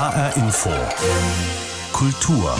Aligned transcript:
HR 0.00 0.34
Info. 0.38 0.70
Kultur. 1.92 2.58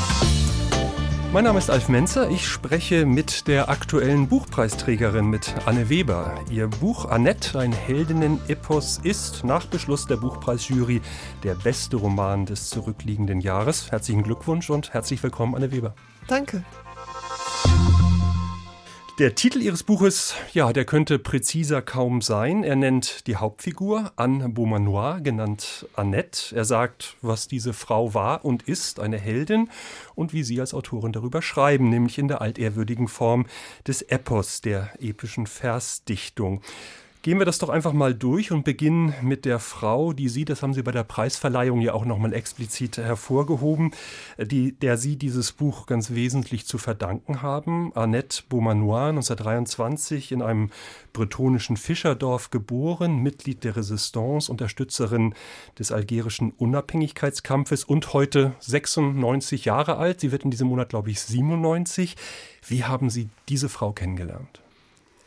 Mein 1.33 1.45
Name 1.45 1.59
ist 1.59 1.71
Alf 1.71 1.89
Menzer. 1.89 2.29
Ich 2.29 2.47
spreche 2.47 3.07
mit 3.07 3.49
der 3.49 3.71
aktuellen 3.71 4.29
Buchpreisträgerin, 4.29 5.25
mit 5.25 5.55
Anne 5.65 5.89
Weber. 5.89 6.35
Ihr 6.51 6.69
Buch 6.69 7.07
Annette, 7.07 7.59
ein 7.59 7.73
Heldinnen-Epos, 7.73 9.01
ist 9.03 9.43
nach 9.43 9.65
Beschluss 9.65 10.05
der 10.05 10.17
Buchpreisjury 10.17 11.01
der 11.43 11.55
beste 11.55 11.97
Roman 11.97 12.45
des 12.45 12.69
zurückliegenden 12.69 13.41
Jahres. 13.41 13.91
Herzlichen 13.91 14.23
Glückwunsch 14.23 14.69
und 14.69 14.93
herzlich 14.93 15.23
willkommen, 15.23 15.55
Anne 15.55 15.73
Weber. 15.73 15.95
Danke. 16.29 16.63
Der 19.21 19.35
Titel 19.35 19.61
Ihres 19.61 19.83
Buches, 19.83 20.35
ja, 20.55 20.73
der 20.73 20.87
könnte 20.87 21.19
präziser 21.19 21.83
kaum 21.83 22.23
sein. 22.23 22.65
Er 22.65 22.75
nennt 22.75 23.27
die 23.27 23.37
Hauptfigur 23.37 24.15
Anne 24.17 24.49
Beaumanoir, 24.49 25.21
genannt 25.21 25.87
Annette. 25.93 26.57
Er 26.57 26.65
sagt, 26.65 27.17
was 27.21 27.47
diese 27.47 27.75
Frau 27.75 28.15
war 28.15 28.47
und 28.47 28.63
ist, 28.63 28.99
eine 28.99 29.19
Heldin, 29.19 29.69
und 30.15 30.33
wie 30.33 30.43
Sie 30.43 30.59
als 30.59 30.73
Autorin 30.73 31.13
darüber 31.13 31.43
schreiben, 31.43 31.91
nämlich 31.91 32.17
in 32.17 32.29
der 32.29 32.41
altehrwürdigen 32.41 33.09
Form 33.09 33.45
des 33.87 34.01
Epos, 34.01 34.63
der 34.63 34.89
epischen 35.01 35.47
Versdichtung. 35.47 36.63
Gehen 37.23 37.39
wir 37.39 37.45
das 37.45 37.59
doch 37.59 37.69
einfach 37.69 37.93
mal 37.93 38.15
durch 38.15 38.51
und 38.51 38.65
beginnen 38.65 39.13
mit 39.21 39.45
der 39.45 39.59
Frau, 39.59 40.15
die 40.15 40.31
Sie, 40.31 40.47
das 40.47 40.63
haben 40.63 40.73
Sie 40.73 40.83
bei 40.83 40.91
der 40.91 41.05
Preisverleihung 41.05 41.83
ja 41.83 41.93
auch 41.93 42.07
nochmal 42.07 42.33
explizit 42.33 42.97
hervorgehoben, 42.97 43.91
die, 44.39 44.73
der 44.73 44.97
Sie 44.97 45.17
dieses 45.17 45.53
Buch 45.53 45.85
ganz 45.85 46.13
wesentlich 46.13 46.67
zu 46.67 46.79
verdanken 46.79 47.43
haben. 47.43 47.95
Annette 47.95 48.45
Beaumanoir, 48.49 49.09
1923 49.09 50.33
in 50.33 50.41
einem 50.41 50.71
bretonischen 51.13 51.77
Fischerdorf 51.77 52.49
geboren, 52.49 53.19
Mitglied 53.19 53.65
der 53.65 53.77
Resistance, 53.77 54.51
Unterstützerin 54.51 55.35
des 55.79 55.93
algerischen 55.93 56.53
Unabhängigkeitskampfes 56.53 57.85
und 57.85 58.15
heute 58.15 58.55
96 58.61 59.67
Jahre 59.67 59.99
alt. 59.99 60.21
Sie 60.21 60.33
wird 60.33 60.45
in 60.45 60.51
diesem 60.51 60.69
Monat, 60.69 60.89
glaube 60.89 61.11
ich, 61.11 61.21
97. 61.21 62.17
Wie 62.67 62.85
haben 62.85 63.11
Sie 63.11 63.29
diese 63.51 63.69
Frau 63.69 63.93
kennengelernt? 63.93 64.63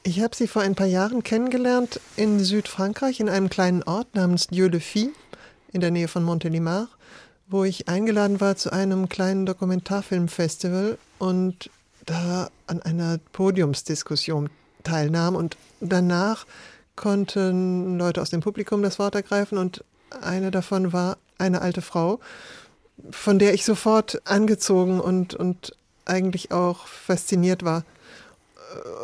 Ich 0.06 0.20
habe 0.20 0.36
sie 0.36 0.48
vor 0.48 0.62
ein 0.62 0.76
paar 0.76 0.88
Jahren 0.88 1.24
kennengelernt 1.24 2.02
in 2.18 2.38
Südfrankreich, 2.38 3.22
in 3.22 3.30
einem 3.30 3.50
kleinen 3.50 3.84
Ort 3.84 4.16
namens 4.16 4.48
Dieu-le-Fille, 4.48 5.12
in 5.72 5.80
der 5.80 5.92
Nähe 5.92 6.10
von 6.10 6.26
Montélimar, 6.26 6.90
wo 7.48 7.64
ich 7.64 7.88
eingeladen 7.88 8.42
war 8.42 8.58
zu 8.58 8.74
einem 8.74 9.08
kleinen 9.08 9.46
Dokumentarfilmfestival 9.46 10.98
und 11.20 11.70
da 12.06 12.50
an 12.68 12.82
einer 12.82 13.18
Podiumsdiskussion 13.32 14.50
teilnahm. 14.84 15.38
Und 15.38 15.56
danach 15.80 16.46
konnten 16.98 17.98
Leute 17.98 18.22
aus 18.22 18.30
dem 18.30 18.42
Publikum 18.42 18.84
das 18.84 19.00
Wort 19.00 19.16
ergreifen 19.16 19.58
und 19.58 19.86
eine 20.22 20.52
davon 20.52 20.92
war 20.92 21.18
eine 21.38 21.62
alte 21.62 21.82
Frau, 21.82 22.20
von 23.10 23.40
der 23.40 23.54
ich 23.54 23.64
sofort 23.64 24.22
angezogen 24.26 25.00
und, 25.00 25.34
und 25.34 25.78
eigentlich 26.04 26.52
auch 26.52 26.88
fasziniert 26.88 27.64
war. 27.64 27.86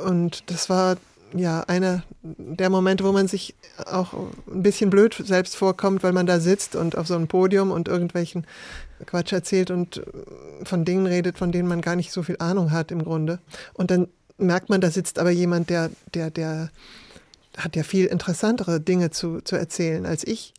Und 0.06 0.50
das 0.50 0.70
war 0.70 0.98
ja 1.34 1.62
einer 1.62 2.04
der 2.22 2.70
Momente, 2.70 3.04
wo 3.04 3.12
man 3.12 3.28
sich 3.28 3.56
auch 3.86 4.14
ein 4.14 4.64
bisschen 4.64 4.90
blöd 4.90 5.16
selbst 5.24 5.56
vorkommt, 5.56 6.04
weil 6.04 6.14
man 6.14 6.26
da 6.26 6.40
sitzt 6.40 6.76
und 6.76 6.98
auf 6.98 7.08
so 7.08 7.16
einem 7.16 7.28
Podium 7.28 7.72
und 7.72 7.88
irgendwelchen 7.88 8.46
Quatsch 9.06 9.32
erzählt 9.32 9.72
und 9.72 10.02
von 10.64 10.86
Dingen 10.86 11.06
redet, 11.06 11.38
von 11.38 11.52
denen 11.52 11.68
man 11.68 11.82
gar 11.82 11.96
nicht 11.96 12.12
so 12.12 12.24
viel 12.24 12.38
Ahnung 12.40 12.72
hat 12.72 12.92
im 12.92 13.04
Grunde. 13.04 13.40
Und 13.74 13.92
dann 13.92 14.08
merkt 14.38 14.70
man, 14.70 14.82
da 14.82 14.90
sitzt 14.90 15.20
aber 15.20 15.32
jemand, 15.32 15.70
der, 15.70 15.92
der, 16.14 16.30
der 16.32 16.70
hat 17.58 17.76
ja 17.76 17.84
viel 17.84 18.06
interessantere 18.06 18.80
Dinge 18.80 19.12
zu, 19.12 19.42
zu 19.42 19.56
erzählen 19.56 20.06
als 20.06 20.26
ich. 20.26 20.54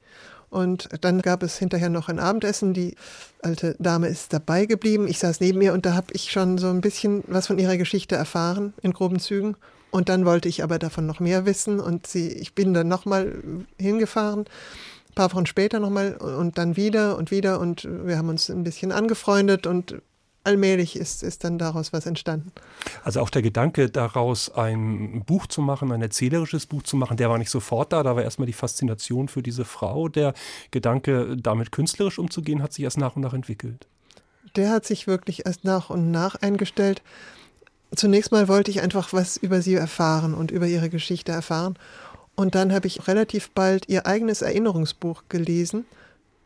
Und 0.50 0.88
dann 1.00 1.22
gab 1.22 1.42
es 1.42 1.56
hinterher 1.58 1.88
noch 1.88 2.08
ein 2.08 2.18
Abendessen. 2.18 2.74
Die 2.74 2.96
alte 3.40 3.76
Dame 3.78 4.08
ist 4.08 4.32
dabei 4.32 4.66
geblieben. 4.66 5.06
Ich 5.06 5.18
saß 5.18 5.40
neben 5.40 5.62
ihr 5.62 5.72
und 5.72 5.86
da 5.86 5.94
habe 5.94 6.08
ich 6.12 6.32
schon 6.32 6.58
so 6.58 6.68
ein 6.68 6.80
bisschen 6.80 7.22
was 7.28 7.46
von 7.46 7.58
ihrer 7.58 7.76
Geschichte 7.76 8.16
erfahren, 8.16 8.74
in 8.82 8.92
groben 8.92 9.20
Zügen. 9.20 9.56
Und 9.92 10.08
dann 10.08 10.24
wollte 10.24 10.48
ich 10.48 10.62
aber 10.62 10.78
davon 10.78 11.06
noch 11.06 11.20
mehr 11.20 11.46
wissen. 11.46 11.80
Und 11.80 12.06
sie, 12.06 12.28
ich 12.28 12.54
bin 12.54 12.74
dann 12.74 12.88
nochmal 12.88 13.42
hingefahren, 13.78 14.40
ein 14.40 15.14
paar 15.14 15.32
Wochen 15.32 15.46
später 15.46 15.80
nochmal 15.80 16.16
und 16.16 16.58
dann 16.58 16.76
wieder 16.76 17.16
und 17.16 17.30
wieder. 17.30 17.60
Und 17.60 17.88
wir 18.04 18.18
haben 18.18 18.28
uns 18.28 18.48
ein 18.50 18.64
bisschen 18.64 18.92
angefreundet 18.92 19.66
und 19.66 20.02
allmählich 20.44 20.96
ist, 20.96 21.22
ist 21.22 21.44
dann 21.44 21.58
daraus 21.58 21.92
was 21.92 22.06
entstanden. 22.06 22.52
Also 23.04 23.20
auch 23.20 23.30
der 23.30 23.42
Gedanke 23.42 23.90
daraus, 23.90 24.50
ein 24.50 25.22
Buch 25.24 25.46
zu 25.46 25.60
machen, 25.60 25.92
ein 25.92 26.02
erzählerisches 26.02 26.66
Buch 26.66 26.82
zu 26.82 26.96
machen, 26.96 27.16
der 27.16 27.30
war 27.30 27.38
nicht 27.38 27.50
sofort 27.50 27.92
da. 27.92 28.02
Da 28.02 28.16
war 28.16 28.22
erstmal 28.22 28.46
die 28.46 28.52
Faszination 28.52 29.28
für 29.28 29.42
diese 29.42 29.64
Frau. 29.64 30.08
Der 30.08 30.34
Gedanke, 30.70 31.36
damit 31.36 31.72
künstlerisch 31.72 32.18
umzugehen, 32.18 32.62
hat 32.62 32.72
sich 32.72 32.84
erst 32.84 32.98
nach 32.98 33.16
und 33.16 33.22
nach 33.22 33.34
entwickelt. 33.34 33.86
Der 34.56 34.70
hat 34.70 34.84
sich 34.84 35.06
wirklich 35.06 35.46
erst 35.46 35.64
nach 35.64 35.90
und 35.90 36.10
nach 36.10 36.36
eingestellt. 36.36 37.02
Zunächst 37.94 38.32
mal 38.32 38.48
wollte 38.48 38.70
ich 38.70 38.80
einfach 38.80 39.12
was 39.12 39.36
über 39.36 39.62
sie 39.62 39.74
erfahren 39.74 40.34
und 40.34 40.50
über 40.50 40.66
ihre 40.66 40.90
Geschichte 40.90 41.32
erfahren. 41.32 41.76
Und 42.34 42.54
dann 42.54 42.72
habe 42.72 42.86
ich 42.86 43.06
relativ 43.06 43.50
bald 43.50 43.88
ihr 43.88 44.06
eigenes 44.06 44.42
Erinnerungsbuch 44.42 45.24
gelesen 45.28 45.84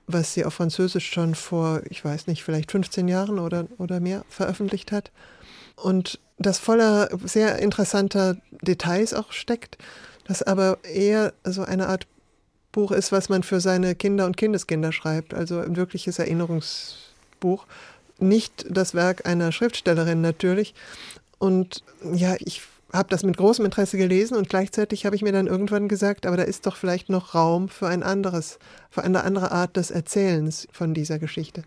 was 0.07 0.35
sie 0.35 0.45
auf 0.45 0.55
Französisch 0.55 1.11
schon 1.11 1.35
vor, 1.35 1.83
ich 1.89 2.05
weiß 2.05 2.27
nicht, 2.27 2.43
vielleicht 2.43 2.71
15 2.71 3.09
Jahren 3.09 3.39
oder, 3.39 3.67
oder 3.79 4.01
mehr 4.01 4.25
veröffentlicht 4.29 4.93
hat. 4.93 5.11
Und 5.77 6.19
das 6.39 6.59
voller 6.59 7.09
sehr 7.25 7.59
interessanter 7.59 8.37
Details 8.63 9.15
auch 9.15 9.33
steckt, 9.33 9.79
das 10.27 10.43
aber 10.43 10.79
eher 10.85 11.33
so 11.45 11.63
eine 11.63 11.89
Art 11.89 12.07
Buch 12.73 12.91
ist, 12.91 13.13
was 13.13 13.29
man 13.29 13.43
für 13.43 13.61
seine 13.61 13.95
Kinder 13.95 14.27
und 14.27 14.37
Kindeskinder 14.37 14.93
schreibt, 14.93 15.33
also 15.33 15.61
ein 15.61 15.77
wirkliches 15.77 16.19
Erinnerungsbuch. 16.19 17.67
Nicht 18.19 18.67
das 18.69 18.95
Werk 18.95 19.27
einer 19.27 19.53
Schriftstellerin 19.53 20.21
natürlich. 20.21 20.75
Und 21.39 21.83
ja, 22.13 22.35
ich 22.41 22.63
habe 22.95 23.09
das 23.11 23.25
mit 23.25 23.37
großem 23.37 23.65
Interesse 23.65 23.99
gelesen 23.99 24.37
und 24.37 24.49
gleichzeitig 24.49 25.05
habe 25.05 25.17
ich 25.17 25.23
mir 25.23 25.33
dann 25.33 25.47
irgendwann 25.47 25.89
gesagt, 25.89 26.27
aber 26.27 26.37
da 26.37 26.45
ist 26.45 26.67
doch 26.67 26.77
vielleicht 26.77 27.11
noch 27.11 27.35
Raum 27.35 27.69
für 27.69 27.89
ein 27.89 28.03
anderes, 28.03 28.59
für 28.91 29.03
eine 29.03 29.25
andere 29.25 29.53
Art 29.53 29.77
des 29.77 29.91
Erzählens 29.91 30.69
von 30.73 30.95
dieser 30.95 31.19
Geschichte. 31.19 31.65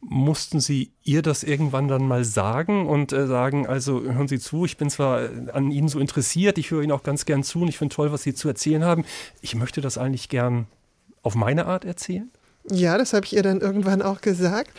Mussten 0.00 0.60
Sie 0.60 0.92
ihr 1.02 1.20
das 1.20 1.42
irgendwann 1.42 1.86
dann 1.86 2.08
mal 2.08 2.24
sagen 2.24 2.88
und 2.88 3.12
äh, 3.12 3.26
sagen, 3.26 3.66
also 3.66 4.00
hören 4.00 4.28
Sie 4.28 4.38
zu, 4.38 4.64
ich 4.64 4.78
bin 4.78 4.88
zwar 4.88 5.28
an 5.52 5.70
Ihnen 5.70 5.88
so 5.88 5.98
interessiert, 5.98 6.56
ich 6.56 6.70
höre 6.70 6.82
Ihnen 6.82 6.92
auch 6.92 7.02
ganz 7.02 7.26
gern 7.26 7.42
zu 7.42 7.60
und 7.60 7.68
ich 7.68 7.76
finde 7.76 7.94
toll, 7.94 8.10
was 8.10 8.22
Sie 8.22 8.32
zu 8.32 8.48
erzählen 8.48 8.82
haben. 8.82 9.04
Ich 9.42 9.54
möchte 9.54 9.82
das 9.82 9.98
eigentlich 9.98 10.30
gern 10.30 10.66
auf 11.22 11.34
meine 11.34 11.66
Art 11.66 11.84
erzählen? 11.84 12.30
Ja, 12.70 12.98
das 12.98 13.12
habe 13.12 13.26
ich 13.26 13.34
ihr 13.34 13.42
dann 13.42 13.60
irgendwann 13.60 14.02
auch 14.02 14.20
gesagt. 14.20 14.70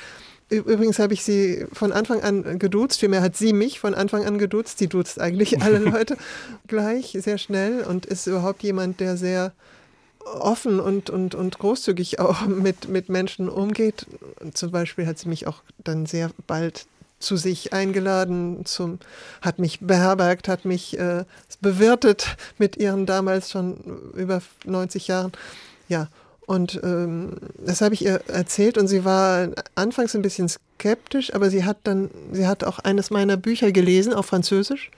Übrigens 0.52 1.00
habe 1.00 1.14
ich 1.14 1.24
sie 1.24 1.66
von 1.72 1.94
Anfang 1.94 2.22
an 2.22 2.60
geduzt, 2.60 3.00
vielmehr 3.00 3.22
hat 3.22 3.38
sie 3.38 3.54
mich 3.54 3.80
von 3.80 3.96
Anfang 3.96 4.26
an 4.26 4.38
geduzt. 4.38 4.80
Sie 4.80 4.88
duzt 4.88 5.20
eigentlich 5.20 5.62
alle 5.62 5.78
Leute 5.80 6.18
gleich, 6.68 7.18
sehr 7.20 7.38
schnell 7.38 7.84
und 7.84 8.06
ist 8.06 8.28
überhaupt 8.28 8.62
jemand, 8.62 9.00
der 9.00 9.16
sehr 9.16 9.54
offen 10.26 10.82
und, 10.82 11.10
und, 11.10 11.36
und 11.36 11.58
großzügig 11.58 12.20
auch 12.20 12.46
mit, 12.46 12.90
mit 12.90 13.08
Menschen 13.08 13.48
umgeht. 13.48 14.06
Zum 14.54 14.72
Beispiel 14.72 15.08
hat 15.08 15.18
sie 15.18 15.30
mich 15.30 15.48
auch 15.48 15.62
dann 15.84 16.06
sehr 16.06 16.32
bald 16.48 16.86
zu 17.20 17.38
sich 17.38 17.72
eingeladen, 17.72 18.66
zum, 18.66 19.00
hat 19.42 19.58
mich 19.58 19.80
beherbergt, 19.80 20.50
hat 20.50 20.66
mich 20.66 21.00
äh, 21.00 21.24
bewirtet 21.62 22.36
mit 22.58 22.76
ihren 22.76 23.06
damals 23.06 23.52
schon 23.52 23.78
über 24.16 24.42
90 24.66 25.08
Jahren. 25.08 25.32
Ja, 25.88 26.10
und 26.48 26.80
ähm, 26.84 27.38
das 27.66 27.82
habe 27.82 27.94
ich 27.94 28.04
ihr 28.04 28.22
erzählt 28.28 28.78
und 28.78 28.88
sie 28.88 29.06
war 29.06 29.50
anfangs 29.76 30.16
ein 30.16 30.22
bisschen 30.22 30.50
skeptisch, 30.50 31.34
aber 31.34 31.50
sie 31.50 31.64
hat 31.64 31.78
dann, 31.84 32.10
sie 32.32 32.48
hat 32.48 32.64
auch 32.64 32.80
eines 32.80 33.10
meiner 33.10 33.38
Bücher 33.38 33.72
gelesen 33.72 34.14
auf 34.14 34.26
Französisch. 34.26 34.92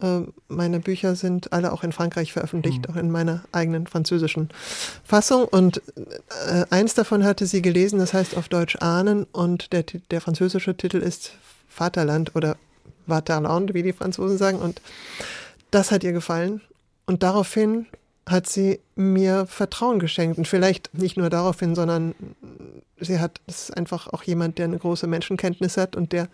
Äh, 0.00 0.20
meine 0.48 0.80
Bücher 0.80 1.16
sind 1.16 1.52
alle 1.52 1.72
auch 1.72 1.84
in 1.84 1.92
Frankreich 1.92 2.32
veröffentlicht, 2.32 2.88
mhm. 2.88 2.94
auch 2.94 2.98
in 2.98 3.10
meiner 3.10 3.42
eigenen 3.52 3.86
französischen 3.86 4.48
Fassung. 5.04 5.44
Und 5.44 5.82
äh, 6.48 6.64
eins 6.70 6.94
davon 6.94 7.24
hatte 7.24 7.46
sie 7.46 7.62
gelesen, 7.62 7.98
das 7.98 8.14
heißt 8.14 8.36
auf 8.36 8.48
Deutsch 8.48 8.76
Ahnen 8.80 9.24
und 9.32 9.72
der, 9.72 9.84
der 10.10 10.20
französische 10.20 10.76
Titel 10.76 10.98
ist 10.98 11.32
Vaterland 11.68 12.34
oder 12.36 12.56
Vaterland, 13.06 13.74
wie 13.74 13.82
die 13.82 13.92
Franzosen 13.92 14.38
sagen. 14.38 14.58
Und 14.58 14.80
das 15.70 15.90
hat 15.90 16.04
ihr 16.04 16.12
gefallen. 16.12 16.60
Und 17.06 17.22
daraufhin 17.22 17.86
hat 18.30 18.48
sie 18.48 18.80
mir 18.94 19.46
Vertrauen 19.46 19.98
geschenkt. 19.98 20.38
Und 20.38 20.48
vielleicht 20.48 20.94
nicht 20.94 21.16
nur 21.16 21.30
daraufhin, 21.30 21.74
sondern 21.74 22.14
sie 22.98 23.18
hat, 23.18 23.40
es 23.46 23.70
einfach 23.70 24.08
auch 24.08 24.22
jemand, 24.22 24.58
der 24.58 24.66
eine 24.66 24.78
große 24.78 25.06
Menschenkenntnis 25.06 25.76
hat 25.76 25.96
und 25.96 26.12
der, 26.12 26.28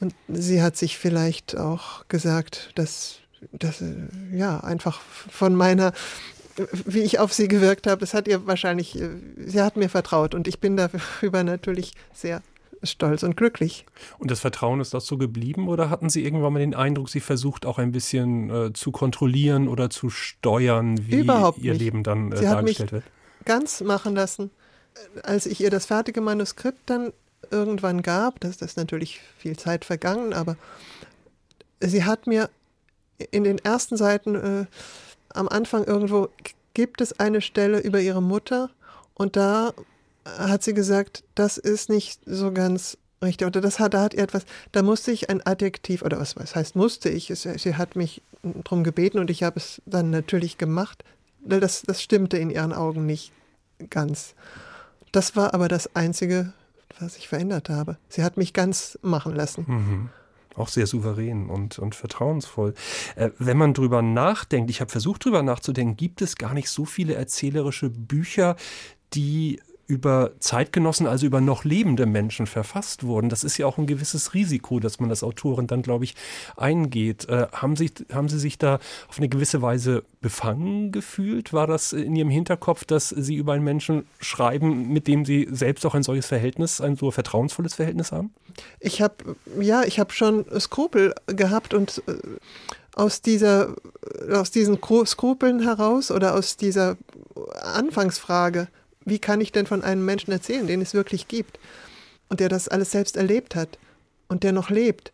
und 0.00 0.14
sie 0.28 0.62
hat 0.62 0.76
sich 0.76 0.98
vielleicht 0.98 1.56
auch 1.56 2.08
gesagt, 2.08 2.70
dass, 2.74 3.18
dass 3.52 3.82
ja, 4.32 4.60
einfach 4.60 5.00
von 5.00 5.54
meiner, 5.54 5.92
wie 6.86 7.00
ich 7.00 7.18
auf 7.18 7.32
sie 7.32 7.48
gewirkt 7.48 7.86
habe, 7.86 8.00
das 8.00 8.14
hat 8.14 8.26
ihr 8.26 8.46
wahrscheinlich, 8.46 8.98
sie 9.36 9.62
hat 9.62 9.76
mir 9.76 9.88
vertraut 9.88 10.34
und 10.34 10.48
ich 10.48 10.60
bin 10.60 10.76
darüber 10.76 11.44
natürlich 11.44 11.92
sehr 12.12 12.42
stolz 12.82 13.22
und 13.22 13.36
glücklich. 13.36 13.86
Und 14.18 14.30
das 14.30 14.40
Vertrauen 14.40 14.80
ist 14.80 14.94
das 14.94 15.06
so 15.06 15.18
geblieben 15.18 15.68
oder 15.68 15.90
hatten 15.90 16.10
Sie 16.10 16.24
irgendwann 16.24 16.52
mal 16.52 16.58
den 16.58 16.74
Eindruck, 16.74 17.08
sie 17.08 17.20
versucht 17.20 17.66
auch 17.66 17.78
ein 17.78 17.92
bisschen 17.92 18.50
äh, 18.50 18.72
zu 18.72 18.92
kontrollieren 18.92 19.68
oder 19.68 19.90
zu 19.90 20.10
steuern, 20.10 20.98
wie 21.06 21.20
Überhaupt 21.20 21.58
ihr 21.58 21.72
nicht. 21.72 21.82
Leben 21.82 22.02
dann 22.02 22.32
äh, 22.32 22.38
sie 22.38 22.44
dargestellt 22.44 22.92
hat 22.92 22.92
mich 22.92 22.92
wird? 22.92 23.04
Ganz 23.44 23.80
machen 23.80 24.14
lassen. 24.14 24.50
als 25.22 25.46
ich 25.46 25.60
ihr 25.60 25.70
das 25.70 25.86
fertige 25.86 26.20
Manuskript 26.20 26.78
dann 26.86 27.12
irgendwann 27.50 28.02
gab, 28.02 28.40
das 28.40 28.62
ist 28.62 28.76
natürlich 28.76 29.20
viel 29.38 29.56
Zeit 29.56 29.84
vergangen, 29.84 30.32
aber 30.32 30.56
sie 31.80 32.04
hat 32.04 32.26
mir 32.26 32.50
in 33.30 33.44
den 33.44 33.58
ersten 33.58 33.96
Seiten 33.96 34.34
äh, 34.34 34.66
am 35.34 35.48
Anfang 35.48 35.84
irgendwo 35.84 36.28
gibt 36.74 37.00
es 37.00 37.18
eine 37.18 37.40
Stelle 37.40 37.80
über 37.80 38.00
ihre 38.00 38.22
Mutter 38.22 38.70
und 39.14 39.36
da 39.36 39.72
hat 40.24 40.62
sie 40.62 40.74
gesagt, 40.74 41.24
das 41.34 41.58
ist 41.58 41.88
nicht 41.88 42.20
so 42.26 42.52
ganz 42.52 42.98
richtig. 43.22 43.46
Oder 43.46 43.60
das 43.60 43.78
hat, 43.78 43.94
da 43.94 44.02
hat 44.02 44.14
etwas, 44.14 44.44
da 44.72 44.82
musste 44.82 45.12
ich 45.12 45.30
ein 45.30 45.44
Adjektiv, 45.44 46.02
oder 46.02 46.18
was, 46.18 46.36
was 46.36 46.54
heißt 46.54 46.76
musste 46.76 47.08
ich? 47.08 47.30
Es, 47.30 47.42
sie 47.42 47.74
hat 47.76 47.96
mich 47.96 48.22
darum 48.42 48.84
gebeten 48.84 49.18
und 49.18 49.30
ich 49.30 49.42
habe 49.42 49.58
es 49.58 49.80
dann 49.86 50.10
natürlich 50.10 50.58
gemacht. 50.58 51.04
Das, 51.44 51.82
das 51.82 52.02
stimmte 52.02 52.36
in 52.38 52.50
ihren 52.50 52.72
Augen 52.72 53.06
nicht 53.06 53.32
ganz. 53.90 54.34
Das 55.12 55.36
war 55.36 55.54
aber 55.54 55.68
das 55.68 55.94
Einzige, 55.94 56.52
was 56.98 57.16
ich 57.16 57.28
verändert 57.28 57.68
habe. 57.68 57.96
Sie 58.08 58.22
hat 58.22 58.36
mich 58.36 58.52
ganz 58.52 58.98
machen 59.02 59.34
lassen. 59.34 59.64
Mhm 59.66 60.10
auch 60.54 60.68
sehr 60.68 60.86
souverän 60.86 61.48
und, 61.48 61.78
und 61.78 61.94
vertrauensvoll. 61.94 62.74
Äh, 63.16 63.30
wenn 63.38 63.56
man 63.56 63.74
drüber 63.74 64.02
nachdenkt, 64.02 64.70
ich 64.70 64.80
habe 64.80 64.90
versucht 64.90 65.24
drüber 65.24 65.42
nachzudenken, 65.42 65.96
gibt 65.96 66.22
es 66.22 66.36
gar 66.36 66.54
nicht 66.54 66.68
so 66.68 66.84
viele 66.84 67.14
erzählerische 67.14 67.88
Bücher, 67.88 68.56
die 69.14 69.60
über 69.92 70.30
Zeitgenossen, 70.38 71.06
also 71.06 71.26
über 71.26 71.42
noch 71.42 71.64
lebende 71.64 72.06
Menschen 72.06 72.46
verfasst 72.46 73.04
wurden. 73.04 73.28
Das 73.28 73.44
ist 73.44 73.58
ja 73.58 73.66
auch 73.66 73.76
ein 73.76 73.86
gewisses 73.86 74.32
Risiko, 74.32 74.80
dass 74.80 75.00
man 75.00 75.10
als 75.10 75.22
Autorin 75.22 75.66
dann, 75.66 75.82
glaube 75.82 76.04
ich, 76.04 76.14
eingeht. 76.56 77.28
Äh, 77.28 77.48
haben, 77.52 77.76
Sie, 77.76 77.90
haben 78.10 78.30
Sie 78.30 78.38
sich 78.38 78.56
da 78.56 78.76
auf 79.08 79.18
eine 79.18 79.28
gewisse 79.28 79.60
Weise 79.60 80.02
befangen 80.22 80.92
gefühlt? 80.92 81.52
War 81.52 81.66
das 81.66 81.92
in 81.92 82.16
Ihrem 82.16 82.30
Hinterkopf, 82.30 82.84
dass 82.84 83.10
Sie 83.10 83.34
über 83.34 83.52
einen 83.52 83.64
Menschen 83.64 84.06
schreiben, 84.18 84.88
mit 84.88 85.06
dem 85.08 85.26
Sie 85.26 85.46
selbst 85.50 85.84
auch 85.84 85.94
ein 85.94 86.02
solches 86.02 86.24
Verhältnis, 86.24 86.80
ein 86.80 86.96
so 86.96 87.10
vertrauensvolles 87.10 87.74
Verhältnis 87.74 88.12
haben? 88.12 88.32
Ich 88.80 89.02
habe, 89.02 89.36
ja, 89.60 89.82
ich 89.82 90.00
habe 90.00 90.14
schon 90.14 90.46
Skrupel 90.58 91.14
gehabt 91.26 91.74
und 91.74 92.02
äh, 92.06 92.14
aus 92.94 93.20
dieser, 93.20 93.74
aus 94.32 94.50
diesen 94.50 94.78
Skrupeln 95.04 95.60
heraus 95.60 96.10
oder 96.10 96.34
aus 96.34 96.56
dieser 96.56 96.96
Anfangsfrage 97.60 98.68
wie 99.04 99.18
kann 99.18 99.40
ich 99.40 99.52
denn 99.52 99.66
von 99.66 99.82
einem 99.82 100.04
Menschen 100.04 100.32
erzählen, 100.32 100.66
den 100.66 100.80
es 100.80 100.94
wirklich 100.94 101.28
gibt 101.28 101.58
und 102.28 102.40
der 102.40 102.48
das 102.48 102.68
alles 102.68 102.90
selbst 102.90 103.16
erlebt 103.16 103.54
hat 103.54 103.78
und 104.28 104.42
der 104.42 104.52
noch 104.52 104.70
lebt, 104.70 105.12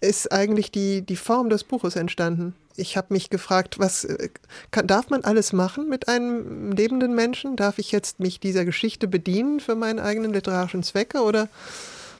ist 0.00 0.30
eigentlich 0.32 0.70
die, 0.70 1.02
die 1.02 1.16
Form 1.16 1.50
des 1.50 1.64
Buches 1.64 1.96
entstanden. 1.96 2.54
Ich 2.76 2.96
habe 2.96 3.12
mich 3.12 3.30
gefragt, 3.30 3.78
was 3.78 4.04
äh, 4.04 4.28
kann, 4.70 4.86
darf 4.86 5.10
man 5.10 5.24
alles 5.24 5.52
machen 5.52 5.88
mit 5.88 6.08
einem 6.08 6.70
lebenden 6.72 7.14
Menschen? 7.14 7.56
Darf 7.56 7.78
ich 7.78 7.90
jetzt 7.90 8.20
mich 8.20 8.38
dieser 8.38 8.64
Geschichte 8.64 9.08
bedienen 9.08 9.58
für 9.58 9.74
meinen 9.74 9.98
eigenen 9.98 10.32
literarischen 10.32 10.84
Zwecke 10.84 11.22
oder, 11.22 11.48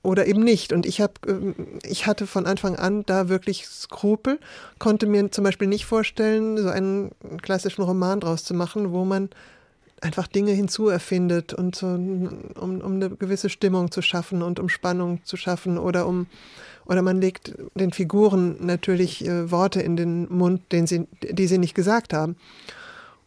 oder 0.02 0.26
eben 0.26 0.42
nicht? 0.42 0.72
Und 0.72 0.84
ich, 0.84 1.00
hab, 1.00 1.24
ähm, 1.28 1.54
ich 1.84 2.06
hatte 2.06 2.26
von 2.26 2.46
Anfang 2.46 2.74
an 2.74 3.04
da 3.06 3.28
wirklich 3.28 3.68
Skrupel, 3.68 4.40
konnte 4.80 5.06
mir 5.06 5.30
zum 5.30 5.44
Beispiel 5.44 5.68
nicht 5.68 5.86
vorstellen, 5.86 6.56
so 6.56 6.68
einen 6.68 7.12
klassischen 7.40 7.82
Roman 7.82 8.18
draus 8.18 8.42
zu 8.42 8.54
machen, 8.54 8.90
wo 8.90 9.04
man 9.04 9.30
einfach 10.00 10.26
Dinge 10.26 10.52
hinzuerfindet 10.52 11.54
und 11.54 11.74
so, 11.74 11.86
um, 11.86 12.80
um 12.80 12.92
eine 12.94 13.10
gewisse 13.10 13.50
Stimmung 13.50 13.90
zu 13.90 14.02
schaffen 14.02 14.42
und 14.42 14.60
um 14.60 14.68
Spannung 14.68 15.24
zu 15.24 15.36
schaffen 15.36 15.78
oder 15.78 16.06
um 16.06 16.26
oder 16.88 17.02
man 17.02 17.20
legt 17.20 17.54
den 17.74 17.92
Figuren 17.92 18.56
natürlich 18.64 19.26
äh, 19.26 19.50
Worte 19.50 19.82
in 19.82 19.96
den 19.96 20.26
Mund, 20.32 20.72
den 20.72 20.86
sie, 20.86 21.06
die 21.22 21.46
sie 21.46 21.58
nicht 21.58 21.74
gesagt 21.74 22.14
haben. 22.14 22.36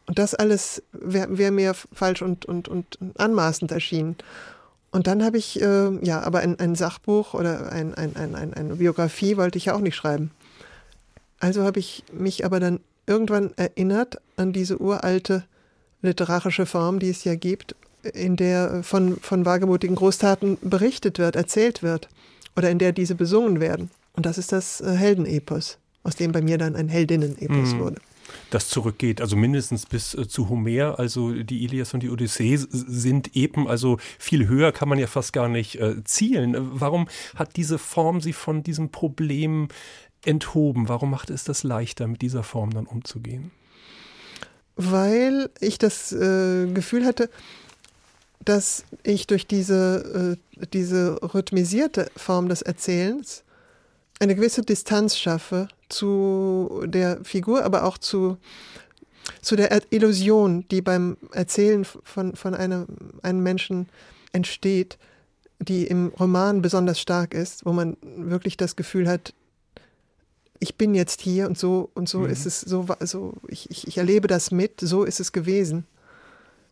Und 0.08 0.18
das 0.18 0.34
alles 0.34 0.82
wäre 0.92 1.38
wär 1.38 1.52
mir 1.52 1.76
falsch 1.76 2.24
und, 2.24 2.46
und, 2.46 2.68
und 2.68 2.98
anmaßend 3.18 3.72
erschienen. 3.72 4.16
Und 4.90 5.06
dann 5.06 5.24
habe 5.24 5.38
ich, 5.38 5.62
äh, 5.62 5.92
ja, 6.04 6.22
aber 6.22 6.40
ein, 6.40 6.60
ein 6.60 6.76
Sachbuch 6.76 7.36
oder 7.36 7.72
ein, 7.72 7.94
ein, 7.94 8.16
ein, 8.16 8.36
ein, 8.36 8.54
eine 8.54 8.76
Biografie 8.76 9.38
wollte 9.38 9.60
ich 9.60 9.66
ja 9.66 9.76
auch 9.76 9.80
nicht 9.80 9.96
schreiben. 9.96 10.32
Also 11.40 11.64
habe 11.64 11.80
ich 11.80 12.04
mich 12.12 12.44
aber 12.46 12.60
dann 12.60 12.80
irgendwann 13.06 13.52
erinnert 13.58 14.20
an 14.38 14.54
diese 14.54 14.82
uralte 14.82 15.44
literarische 16.02 16.66
Form, 16.66 17.00
die 17.00 17.10
es 17.10 17.24
ja 17.24 17.36
gibt, 17.36 17.76
in 18.14 18.36
der 18.36 18.84
von, 18.84 19.18
von 19.18 19.46
wagemutigen 19.46 19.96
Großtaten 19.96 20.58
berichtet 20.62 21.20
wird, 21.20 21.36
erzählt 21.36 21.84
wird 21.84 22.10
oder 22.56 22.70
in 22.70 22.80
der 22.80 22.92
diese 22.92 23.16
besungen 23.16 23.60
werden. 23.60 23.92
Und 24.14 24.26
das 24.26 24.38
ist 24.38 24.52
das 24.52 24.82
äh, 24.82 24.96
Heldenepos, 24.96 25.78
aus 26.04 26.16
dem 26.16 26.32
bei 26.32 26.42
mir 26.42 26.58
dann 26.58 26.76
ein 26.76 26.90
Heldinnenepos 26.90 27.74
mhm. 27.74 27.80
wurde. 27.80 28.02
Das 28.50 28.70
zurückgeht, 28.70 29.22
also 29.22 29.36
mindestens 29.36 29.86
bis 29.86 30.14
äh, 30.14 30.28
zu 30.28 30.50
Homer, 30.50 31.00
also 31.00 31.32
die 31.32 31.64
Ilias 31.64 31.94
und 31.94 32.02
die 32.04 32.10
Odyssee 32.10 32.58
sind 32.58 33.36
Epen, 33.36 33.68
also 33.68 33.98
viel 34.20 34.48
höher 34.48 34.72
kann 34.72 34.90
man 34.90 35.00
ja 35.00 35.08
fast 35.08 35.34
gar 35.34 35.48
nicht 35.48 35.80
äh, 35.80 36.04
zielen. 36.04 36.56
Warum 36.58 37.08
hat 37.36 37.56
diese 37.56 37.78
Form 37.78 38.22
sie 38.22 38.34
von 38.34 38.64
diesem 38.64 38.90
Problem 38.90 39.68
enthoben? 40.26 40.90
Warum 40.90 41.12
macht 41.12 41.30
es 41.30 41.44
das 41.44 41.64
leichter, 41.64 42.08
mit 42.08 42.22
dieser 42.22 42.44
Form 42.44 42.72
dann 42.72 42.86
umzugehen? 42.86 43.52
Weil 44.90 45.50
ich 45.60 45.78
das 45.78 46.12
äh, 46.12 46.68
Gefühl 46.68 47.06
hatte, 47.06 47.30
dass 48.44 48.86
ich 49.04 49.28
durch 49.28 49.48
diese, 49.48 50.38
äh, 50.62 50.66
diese 50.74 51.20
rhythmisierte 51.22 52.10
Form 52.16 52.50
des 52.50 52.62
Erzählens 52.62 53.44
eine 54.20 54.36
gewisse 54.36 54.62
Distanz 54.62 55.18
schaffe 55.18 55.68
zu 55.90 56.84
der 56.86 57.24
Figur, 57.24 57.64
aber 57.64 57.84
auch 57.84 57.98
zu, 57.98 58.38
zu 59.42 59.56
der 59.56 59.82
Illusion, 59.92 60.66
die 60.70 60.82
beim 60.82 61.18
Erzählen 61.32 61.86
von, 61.86 62.36
von 62.36 62.54
einem, 62.54 62.88
einem 63.22 63.44
Menschen 63.44 63.90
entsteht, 64.32 64.98
die 65.60 65.86
im 65.86 66.08
Roman 66.20 66.62
besonders 66.62 67.00
stark 67.00 67.34
ist, 67.34 67.66
wo 67.66 67.74
man 67.74 67.98
wirklich 68.02 68.58
das 68.58 68.76
Gefühl 68.76 69.08
hat, 69.08 69.34
ich 70.62 70.76
bin 70.76 70.94
jetzt 70.94 71.22
hier 71.22 71.48
und 71.48 71.58
so 71.58 71.90
und 71.96 72.08
so 72.08 72.20
mhm. 72.20 72.30
ist 72.30 72.46
es, 72.46 72.62
so, 72.62 72.86
so 73.00 73.34
ich, 73.48 73.70
ich, 73.72 73.88
ich, 73.88 73.98
erlebe 73.98 74.28
das 74.28 74.52
mit, 74.52 74.80
so 74.80 75.04
ist 75.04 75.20
es 75.20 75.32
gewesen. 75.32 75.86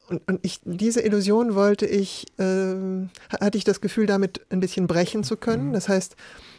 Und, 0.07 0.21
und 0.27 0.39
ich, 0.44 0.62
diese 0.63 1.01
Illusion 1.01 1.56
wollte 1.56 1.88
ich, 1.88 2.27
äh, 2.38 2.75
hatte 3.41 3.57
ich 3.57 3.63
das 3.63 3.81
Gefühl, 3.81 4.06
damit 4.06 4.45
ein 4.51 4.59
bisschen 4.59 4.86
brechen 4.86 5.24
zu 5.24 5.38
können. 5.38 5.69
Mhm. 5.69 5.74
Das 5.74 5.89
heißt, 5.89 6.15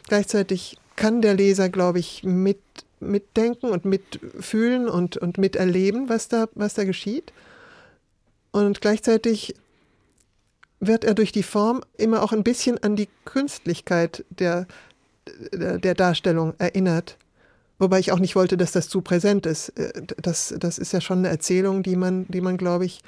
gleichzeitig 0.07 0.77
kann 0.97 1.21
der 1.21 1.33
Leser, 1.33 1.69
glaube 1.69 1.99
ich, 1.99 2.23
mit, 2.23 2.59
mitdenken 2.99 3.69
und 3.69 3.85
mitfühlen 3.85 4.89
und, 4.89 5.15
und 5.15 5.37
miterleben, 5.37 6.09
was 6.09 6.27
da, 6.27 6.49
was 6.53 6.73
da 6.73 6.83
geschieht. 6.83 7.31
Und 8.51 8.81
gleichzeitig 8.81 9.55
wird 10.81 11.05
er 11.05 11.13
durch 11.13 11.31
die 11.31 11.43
Form 11.43 11.81
immer 11.97 12.23
auch 12.23 12.33
ein 12.33 12.43
bisschen 12.43 12.77
an 12.83 12.97
die 12.97 13.07
Künstlichkeit 13.23 14.25
der, 14.29 14.67
der 15.51 15.93
Darstellung 15.95 16.53
erinnert. 16.57 17.17
Wobei 17.79 17.99
ich 17.99 18.11
auch 18.11 18.19
nicht 18.19 18.35
wollte, 18.35 18.57
dass 18.57 18.71
das 18.71 18.89
zu 18.89 19.01
präsent 19.01 19.47
ist. 19.47 19.69
Äh, 19.69 20.03
das, 20.21 20.53
das 20.57 20.77
ist 20.77 20.93
ja 20.93 21.01
schon 21.01 21.19
eine 21.19 21.29
Erzählung, 21.29 21.81
die 21.83 21.95
man, 21.95 22.27
die 22.27 22.41
man, 22.41 22.57
glaube 22.57 22.85
ich, 22.85 23.01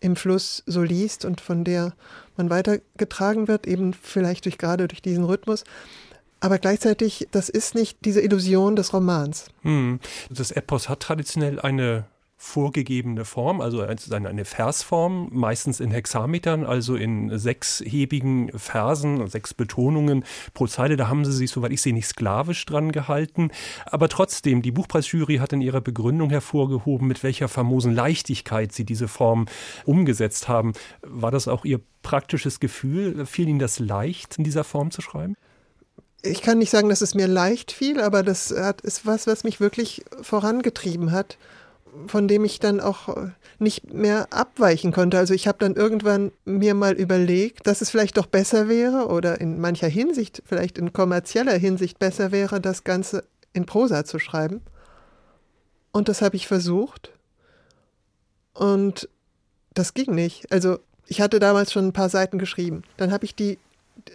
im 0.00 0.16
Fluss 0.16 0.62
so 0.66 0.82
liest 0.82 1.24
und 1.24 1.40
von 1.40 1.62
der 1.62 1.94
man 2.36 2.50
weitergetragen 2.50 3.48
wird, 3.48 3.66
eben 3.66 3.92
vielleicht 3.92 4.46
durch, 4.46 4.58
gerade 4.58 4.88
durch 4.88 5.02
diesen 5.02 5.24
Rhythmus. 5.24 5.64
Aber 6.40 6.58
gleichzeitig, 6.58 7.28
das 7.30 7.50
ist 7.50 7.74
nicht 7.74 7.98
diese 8.04 8.22
Illusion 8.22 8.74
des 8.74 8.92
Romans. 8.94 9.46
Hm. 9.62 10.00
Das 10.30 10.50
Epos 10.50 10.88
hat 10.88 11.00
traditionell 11.00 11.60
eine 11.60 12.06
vorgegebene 12.42 13.26
Form, 13.26 13.60
also 13.60 13.82
eine 13.82 14.44
Versform, 14.46 15.28
meistens 15.30 15.78
in 15.78 15.90
Hexametern, 15.90 16.64
also 16.64 16.96
in 16.96 17.38
sechshebigen 17.38 18.50
Versen, 18.58 19.28
sechs 19.28 19.52
Betonungen 19.52 20.24
pro 20.54 20.66
Zeile. 20.66 20.96
Da 20.96 21.08
haben 21.08 21.26
sie 21.26 21.32
sich, 21.32 21.50
soweit 21.50 21.70
ich 21.70 21.82
sehe, 21.82 21.92
nicht 21.92 22.08
sklavisch 22.08 22.64
dran 22.64 22.92
gehalten. 22.92 23.50
Aber 23.84 24.08
trotzdem, 24.08 24.62
die 24.62 24.70
Buchpreisjury 24.70 25.36
hat 25.36 25.52
in 25.52 25.60
ihrer 25.60 25.82
Begründung 25.82 26.30
hervorgehoben, 26.30 27.06
mit 27.06 27.22
welcher 27.22 27.46
famosen 27.46 27.94
Leichtigkeit 27.94 28.72
sie 28.72 28.86
diese 28.86 29.06
Form 29.06 29.44
umgesetzt 29.84 30.48
haben. 30.48 30.72
War 31.02 31.30
das 31.30 31.46
auch 31.46 31.66
Ihr 31.66 31.80
praktisches 32.00 32.58
Gefühl? 32.58 33.26
Fiel 33.26 33.50
Ihnen 33.50 33.58
das 33.58 33.78
leicht, 33.78 34.38
in 34.38 34.44
dieser 34.44 34.64
Form 34.64 34.90
zu 34.90 35.02
schreiben? 35.02 35.36
Ich 36.22 36.40
kann 36.40 36.56
nicht 36.56 36.70
sagen, 36.70 36.88
dass 36.88 37.02
es 37.02 37.14
mir 37.14 37.28
leicht 37.28 37.70
fiel, 37.70 38.00
aber 38.00 38.22
das 38.22 38.50
ist 38.50 39.04
was, 39.04 39.26
was 39.26 39.44
mich 39.44 39.60
wirklich 39.60 40.04
vorangetrieben 40.22 41.12
hat 41.12 41.36
von 42.06 42.28
dem 42.28 42.44
ich 42.44 42.60
dann 42.60 42.80
auch 42.80 43.08
äh, 43.08 43.30
nicht 43.58 43.92
mehr 43.92 44.28
abweichen 44.32 44.92
konnte. 44.92 45.18
Also 45.18 45.34
ich 45.34 45.46
habe 45.46 45.58
dann 45.58 45.74
irgendwann 45.74 46.32
mir 46.44 46.74
mal 46.74 46.94
überlegt, 46.94 47.66
dass 47.66 47.80
es 47.80 47.90
vielleicht 47.90 48.16
doch 48.16 48.26
besser 48.26 48.68
wäre 48.68 49.08
oder 49.08 49.40
in 49.40 49.60
mancher 49.60 49.88
Hinsicht, 49.88 50.42
vielleicht 50.46 50.78
in 50.78 50.92
kommerzieller 50.92 51.56
Hinsicht 51.56 51.98
besser 51.98 52.32
wäre, 52.32 52.60
das 52.60 52.84
Ganze 52.84 53.24
in 53.52 53.66
Prosa 53.66 54.04
zu 54.04 54.18
schreiben. 54.18 54.60
Und 55.92 56.08
das 56.08 56.22
habe 56.22 56.36
ich 56.36 56.46
versucht. 56.46 57.12
Und 58.54 59.08
das 59.74 59.94
ging 59.94 60.14
nicht. 60.14 60.50
Also 60.52 60.78
ich 61.06 61.20
hatte 61.20 61.38
damals 61.38 61.72
schon 61.72 61.88
ein 61.88 61.92
paar 61.92 62.08
Seiten 62.08 62.38
geschrieben. 62.38 62.82
Dann 62.96 63.12
habe 63.12 63.24
ich 63.24 63.34
die 63.34 63.58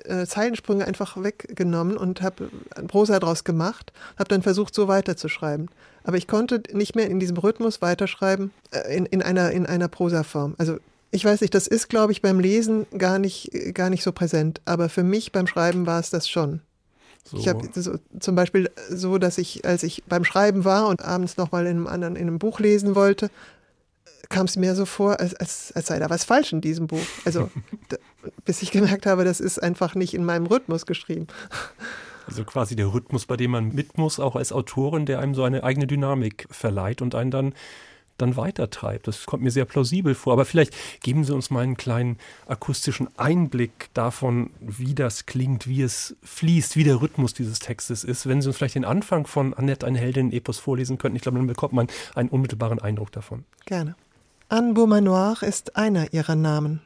äh, 0.06 0.26
Zeilensprünge 0.26 0.86
einfach 0.86 1.22
weggenommen 1.22 1.98
und 1.98 2.22
habe 2.22 2.50
Prosa 2.88 3.20
draus 3.20 3.44
gemacht, 3.44 3.94
habe 4.18 4.30
dann 4.30 4.42
versucht, 4.42 4.74
so 4.74 4.88
weiterzuschreiben. 4.88 5.70
Aber 6.04 6.18
ich 6.18 6.28
konnte 6.28 6.62
nicht 6.72 6.96
mehr 6.96 7.10
in 7.10 7.20
diesem 7.20 7.38
Rhythmus 7.38 7.82
weiterschreiben, 7.82 8.52
äh, 8.72 8.96
in, 8.96 9.06
in, 9.06 9.22
einer, 9.22 9.52
in 9.52 9.66
einer 9.66 9.88
Prosaform. 9.88 10.56
Also 10.58 10.78
Ich 11.12 11.24
weiß 11.24 11.42
nicht, 11.42 11.54
das 11.54 11.68
ist, 11.68 11.88
glaube 11.88 12.12
ich, 12.12 12.22
beim 12.22 12.40
Lesen 12.40 12.86
gar 12.98 13.20
nicht, 13.20 13.52
gar 13.74 13.90
nicht 13.90 14.04
so 14.04 14.12
präsent. 14.12 14.60
Aber 14.66 14.90
für 14.90 15.04
mich 15.04 15.32
beim 15.32 15.48
Schreiben 15.48 15.86
war 15.86 16.00
es 16.00 16.10
das 16.10 16.28
schon. 16.28 16.62
So. 17.24 17.38
Ich 17.38 17.48
habe 17.48 17.68
so, 17.74 17.96
zum 18.20 18.36
Beispiel 18.36 18.70
so, 18.90 19.18
dass 19.18 19.38
ich, 19.38 19.66
als 19.66 19.82
ich 19.84 20.04
beim 20.08 20.24
Schreiben 20.24 20.64
war 20.64 20.88
und 20.88 21.02
abends 21.04 21.38
nochmal 21.38 21.66
in 21.66 21.78
einem 21.78 21.88
anderen, 21.88 22.16
in 22.16 22.28
einem 22.28 22.38
Buch 22.38 22.60
lesen 22.60 22.96
wollte, 22.96 23.32
kam 24.30 24.46
es 24.46 24.56
mir 24.56 24.76
so 24.76 24.86
vor, 24.86 25.20
als, 25.20 25.34
als, 25.36 25.72
als 25.74 25.88
sei 25.88 26.00
da 26.00 26.10
was 26.10 26.24
falsch 26.24 26.54
in 26.54 26.62
diesem 26.62 26.88
Buch. 26.88 27.06
Also, 27.26 27.50
da, 27.90 27.98
bis 28.46 28.62
ich 28.62 28.72
gemerkt 28.72 29.06
habe, 29.06 29.24
das 29.24 29.40
ist 29.40 29.62
einfach 29.62 29.96
nicht 29.96 30.14
in 30.14 30.26
meinem 30.26 30.46
Rhythmus 30.46 30.86
geschrieben. 30.86 31.28
Also 32.28 32.44
quasi 32.44 32.76
der 32.76 32.92
Rhythmus, 32.92 33.26
bei 33.26 33.38
dem 33.38 33.52
man 33.52 33.74
mit 33.74 33.98
muss, 33.98 34.20
auch 34.20 34.36
als 34.36 34.52
Autorin, 34.52 35.06
der 35.06 35.20
einem 35.20 35.36
so 35.36 35.44
eine 35.44 35.64
eigene 35.64 35.86
Dynamik 35.86 36.48
verleiht 36.50 37.02
und 37.02 37.14
einen 37.14 37.32
dann 37.32 37.54
dann 38.18 38.38
weitertreibt. 38.38 39.08
Das 39.08 39.26
kommt 39.26 39.44
mir 39.44 39.52
sehr 39.52 39.66
plausibel 39.66 40.16
vor. 40.16 40.34
Aber 40.34 40.46
vielleicht 40.46 40.74
geben 41.02 41.24
Sie 41.24 41.34
uns 41.34 41.50
mal 41.50 41.64
einen 41.64 41.78
kleinen 41.78 42.18
akustischen 42.48 43.10
Einblick 43.18 43.90
davon, 43.94 44.52
wie 44.60 44.96
das 44.96 45.26
klingt, 45.26 45.68
wie 45.68 45.82
es 45.82 46.16
fließt, 46.24 46.76
wie 46.76 46.84
der 46.84 47.02
Rhythmus 47.02 47.34
dieses 47.34 47.60
Textes 47.60 48.04
ist. 48.04 48.28
Wenn 48.28 48.42
Sie 48.42 48.48
uns 48.48 48.58
vielleicht 48.58 48.76
den 48.76 48.86
Anfang 48.86 49.28
von 49.28 49.54
Annette, 49.54 49.86
eine 49.86 50.00
Heldin, 50.00 50.32
Epos 50.32 50.60
vorlesen 50.60 50.98
könnten, 50.98 51.16
ich 51.16 51.24
glaube, 51.24 51.38
dann 51.38 51.48
bekommt 51.48 51.74
man 51.74 51.88
einen 52.16 52.30
unmittelbaren 52.30 52.80
Eindruck 52.80 53.12
davon. 53.12 53.44
Gerne. 53.66 53.96
Anne 54.48 54.74
Beaumanoir 54.74 55.42
ist 55.42 55.76
einer 55.76 56.14
ihrer 56.14 56.36
Namen. 56.36 56.82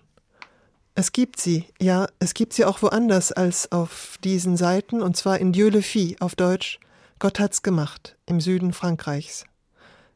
Es 0.95 1.11
gibt 1.11 1.41
sie, 1.41 1.65
ja, 1.79 2.07
es 2.19 2.33
gibt 2.33 2.53
sie 2.53 2.63
auch 2.63 2.81
woanders 2.81 3.33
als 3.33 3.69
auf 3.73 4.17
diesen 4.23 4.55
Seiten, 4.55 5.01
und 5.01 5.17
zwar 5.17 5.39
in 5.39 5.51
Dieu 5.51 5.67
le 5.67 5.81
fit, 5.81 6.21
auf 6.21 6.35
Deutsch, 6.35 6.79
Gott 7.19 7.37
hat's 7.37 7.61
gemacht, 7.61 8.15
im 8.25 8.39
Süden 8.39 8.71
Frankreichs. 8.71 9.43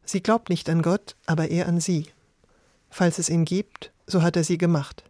Sie 0.05 0.23
glaubt 0.23 0.49
nicht 0.49 0.69
an 0.69 0.81
Gott, 0.81 1.17
aber 1.25 1.49
er 1.49 1.67
an 1.67 1.81
sie. 1.81 2.07
Falls 2.89 3.19
es 3.19 3.27
ihn 3.27 3.43
gibt, 3.43 3.91
so 4.07 4.21
hat 4.21 4.37
er 4.37 4.45
sie 4.45 4.57
gemacht. 4.57 5.03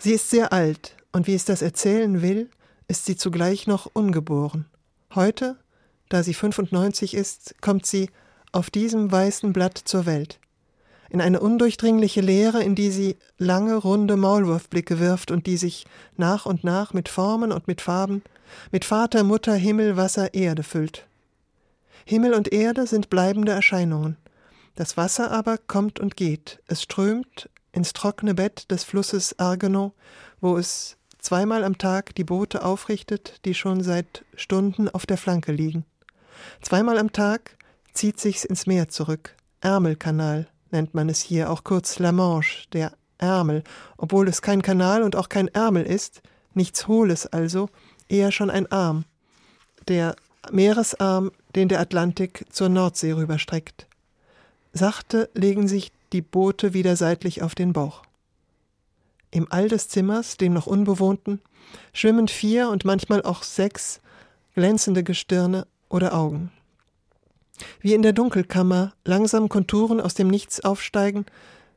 Sie 0.00 0.12
ist 0.12 0.28
sehr 0.28 0.52
alt, 0.52 0.96
und 1.12 1.26
wie 1.26 1.34
es 1.34 1.46
das 1.46 1.62
erzählen 1.62 2.20
will, 2.20 2.50
ist 2.88 3.06
sie 3.06 3.16
zugleich 3.16 3.66
noch 3.66 3.88
ungeboren. 3.94 4.66
Heute, 5.14 5.56
da 6.10 6.22
sie 6.22 6.34
95 6.34 7.14
ist, 7.14 7.54
kommt 7.62 7.86
sie 7.86 8.10
auf 8.52 8.68
diesem 8.68 9.10
weißen 9.10 9.54
Blatt 9.54 9.78
zur 9.78 10.04
Welt. 10.04 10.38
In 11.10 11.20
eine 11.20 11.40
undurchdringliche 11.40 12.20
Leere, 12.20 12.62
in 12.62 12.74
die 12.74 12.90
sie 12.90 13.16
lange, 13.38 13.76
runde 13.76 14.16
Maulwurfblicke 14.16 14.98
wirft 14.98 15.30
und 15.30 15.46
die 15.46 15.56
sich 15.56 15.86
nach 16.16 16.44
und 16.44 16.64
nach 16.64 16.92
mit 16.92 17.08
Formen 17.08 17.50
und 17.50 17.66
mit 17.66 17.80
Farben, 17.80 18.22
mit 18.70 18.84
Vater, 18.84 19.24
Mutter, 19.24 19.54
Himmel, 19.54 19.96
Wasser, 19.96 20.34
Erde 20.34 20.62
füllt. 20.62 21.06
Himmel 22.04 22.34
und 22.34 22.52
Erde 22.52 22.86
sind 22.86 23.10
bleibende 23.10 23.52
Erscheinungen. 23.52 24.16
Das 24.74 24.96
Wasser 24.96 25.30
aber 25.30 25.58
kommt 25.58 25.98
und 25.98 26.16
geht. 26.16 26.60
Es 26.66 26.82
strömt 26.82 27.50
ins 27.72 27.92
trockene 27.92 28.34
Bett 28.34 28.70
des 28.70 28.84
Flusses 28.84 29.38
Argeno, 29.38 29.92
wo 30.40 30.56
es 30.56 30.96
zweimal 31.18 31.64
am 31.64 31.78
Tag 31.78 32.14
die 32.14 32.24
Boote 32.24 32.64
aufrichtet, 32.64 33.44
die 33.44 33.54
schon 33.54 33.82
seit 33.82 34.24
Stunden 34.36 34.88
auf 34.88 35.04
der 35.04 35.18
Flanke 35.18 35.52
liegen. 35.52 35.84
Zweimal 36.62 36.98
am 36.98 37.12
Tag 37.12 37.56
zieht 37.92 38.20
sich's 38.20 38.44
ins 38.44 38.66
Meer 38.66 38.88
zurück. 38.88 39.34
Ärmelkanal 39.60 40.48
nennt 40.72 40.94
man 40.94 41.08
es 41.08 41.20
hier, 41.20 41.50
auch 41.50 41.64
kurz 41.64 41.98
La 41.98 42.12
Manche, 42.12 42.68
der 42.72 42.92
Ärmel, 43.18 43.64
obwohl 43.96 44.28
es 44.28 44.42
kein 44.42 44.62
Kanal 44.62 45.02
und 45.02 45.16
auch 45.16 45.28
kein 45.28 45.48
Ärmel 45.48 45.84
ist, 45.84 46.22
nichts 46.54 46.88
Hohles 46.88 47.26
also, 47.26 47.68
eher 48.08 48.32
schon 48.32 48.50
ein 48.50 48.70
Arm. 48.70 49.04
Der 49.88 50.16
Meeresarm, 50.50 51.32
den 51.54 51.68
der 51.68 51.80
Atlantik 51.80 52.46
zur 52.50 52.68
Nordsee 52.68 53.12
rüberstreckt. 53.12 53.86
Sachte 54.72 55.28
legen 55.34 55.68
sich 55.68 55.92
die 56.12 56.22
Boote 56.22 56.74
wieder 56.74 56.96
seitlich 56.96 57.42
auf 57.42 57.54
den 57.54 57.72
Bauch. 57.72 58.02
Im 59.30 59.50
All 59.50 59.68
des 59.68 59.88
Zimmers, 59.88 60.36
dem 60.36 60.52
noch 60.52 60.66
unbewohnten, 60.66 61.40
schwimmen 61.92 62.28
vier 62.28 62.70
und 62.70 62.84
manchmal 62.84 63.22
auch 63.22 63.42
sechs 63.42 64.00
glänzende 64.54 65.02
Gestirne 65.02 65.66
oder 65.88 66.14
Augen. 66.14 66.50
Wie 67.80 67.94
in 67.94 68.02
der 68.02 68.12
Dunkelkammer 68.12 68.92
langsam 69.04 69.48
Konturen 69.48 70.00
aus 70.00 70.14
dem 70.14 70.28
Nichts 70.28 70.60
aufsteigen, 70.64 71.26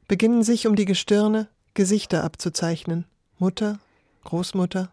beginnen 0.07 0.43
sich 0.43 0.67
um 0.67 0.75
die 0.75 0.85
Gestirne 0.85 1.47
Gesichter 1.73 2.23
abzuzeichnen. 2.23 3.05
Mutter, 3.38 3.79
Großmutter, 4.23 4.91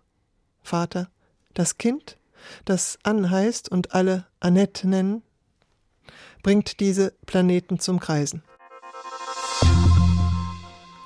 Vater, 0.62 1.08
das 1.54 1.76
Kind 1.78 2.18
das 2.64 2.98
An 3.02 3.30
heißt 3.30 3.68
und 3.68 3.94
alle 3.94 4.26
Annette 4.40 4.88
nennen, 4.88 5.22
bringt 6.42 6.80
diese 6.80 7.12
Planeten 7.26 7.78
zum 7.78 8.00
Kreisen. 8.00 8.42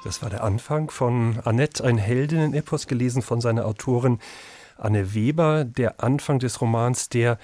Das 0.05 0.21
war 0.21 0.31
der 0.31 0.43
Anfang 0.43 0.91
von 0.91 1.39
Annette, 1.45 1.85
ein 1.85 1.97
Heldinnen-Epos, 1.97 2.89
gelesen 2.89 3.23
von 3.23 3.41
seiner 3.41 3.67
Autorin 3.67 4.19
Anne 4.77 5.15
Weber. 5.15 5.65
Der 5.65 6.03
Anfang 6.03 6.41
des 6.41 6.61
Romans, 6.61 7.09
der 7.09 7.39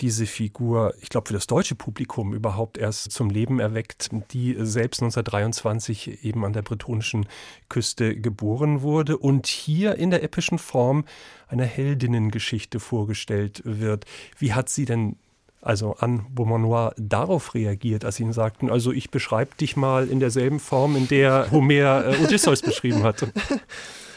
diese 0.00 0.26
Figur, 0.26 0.94
ich 1.00 1.08
glaube, 1.08 1.28
für 1.28 1.34
das 1.34 1.46
deutsche 1.46 1.74
Publikum 1.74 2.34
überhaupt 2.34 2.78
erst 2.78 3.12
zum 3.12 3.30
Leben 3.30 3.60
erweckt, 3.60 4.10
die 4.32 4.56
selbst 4.58 5.02
1923 5.02 6.24
eben 6.24 6.44
an 6.44 6.52
der 6.52 6.62
bretonischen 6.62 7.26
Küste 7.68 8.16
geboren 8.16 8.82
wurde 8.82 9.18
und 9.18 9.46
hier 9.46 9.96
in 9.96 10.10
der 10.10 10.22
epischen 10.22 10.58
Form 10.58 11.04
einer 11.48 11.64
Heldinnengeschichte 11.64 12.80
vorgestellt 12.80 13.62
wird. 13.64 14.06
Wie 14.38 14.54
hat 14.54 14.68
sie 14.68 14.84
denn 14.84 15.16
also 15.62 15.96
an 15.96 16.26
Beaumanoir 16.30 16.94
darauf 16.96 17.54
reagiert, 17.54 18.04
als 18.04 18.16
sie 18.16 18.22
ihm 18.22 18.32
sagten, 18.32 18.70
also 18.70 18.92
ich 18.92 19.10
beschreibe 19.10 19.54
dich 19.56 19.76
mal 19.76 20.08
in 20.08 20.18
derselben 20.18 20.58
Form, 20.58 20.96
in 20.96 21.06
der 21.08 21.50
Homer 21.50 22.06
äh, 22.06 22.24
Odysseus 22.24 22.62
beschrieben 22.62 23.02
hatte. 23.02 23.30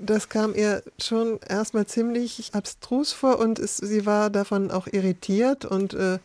das 0.00 0.28
kam 0.28 0.54
ihr 0.54 0.82
schon 1.00 1.38
erstmal 1.46 1.86
ziemlich 1.86 2.50
abstrus 2.54 3.12
vor 3.12 3.38
und 3.38 3.58
es, 3.58 3.76
sie 3.76 4.06
war 4.06 4.30
davon 4.30 4.70
auch 4.70 4.86
irritiert 4.86 5.64
und 5.64 5.94
äh, 5.94 6.18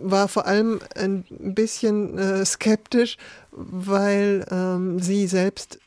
war 0.00 0.28
vor 0.28 0.46
allem 0.46 0.80
ein 0.94 1.24
bisschen 1.28 2.18
äh, 2.18 2.44
skeptisch, 2.44 3.16
weil 3.50 4.46
ähm, 4.50 5.00
sie 5.00 5.26
selbst 5.26 5.78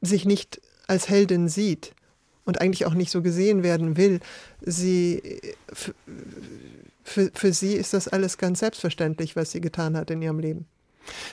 sich 0.00 0.24
nicht 0.24 0.60
als 0.86 1.08
Heldin 1.08 1.48
sieht 1.48 1.92
und 2.44 2.60
eigentlich 2.60 2.86
auch 2.86 2.94
nicht 2.94 3.10
so 3.10 3.22
gesehen 3.22 3.62
werden 3.62 3.96
will. 3.96 4.20
Sie, 4.60 5.40
für, 7.04 7.30
für 7.32 7.52
sie 7.52 7.74
ist 7.74 7.94
das 7.94 8.08
alles 8.08 8.38
ganz 8.38 8.60
selbstverständlich, 8.60 9.36
was 9.36 9.52
sie 9.52 9.60
getan 9.60 9.96
hat 9.96 10.10
in 10.10 10.22
ihrem 10.22 10.38
Leben. 10.38 10.66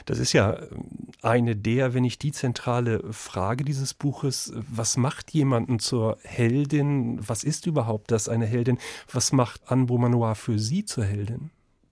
Das 0.05 0.19
ist 0.19 0.33
ja 0.33 0.57
ähm, 0.57 0.85
eine 1.21 1.55
der, 1.55 1.93
wenn 1.93 2.03
nicht 2.03 2.23
die 2.23 2.31
zentrale 2.31 3.01
Frage 3.11 3.63
dieses 3.63 3.93
Buches. 3.93 4.51
Was 4.55 4.97
macht 4.97 5.31
jemanden 5.31 5.79
zur 5.79 6.17
Heldin? 6.23 7.19
Was 7.27 7.43
ist 7.43 7.65
überhaupt 7.65 8.11
das, 8.11 8.29
eine 8.29 8.45
Heldin? 8.45 8.77
Was 9.11 9.31
macht 9.31 9.61
Anne 9.67 9.85
Beaumanoir 9.85 10.35
für 10.35 10.59
Sie 10.59 10.85
zur 10.85 11.03
Heldin? 11.03 11.49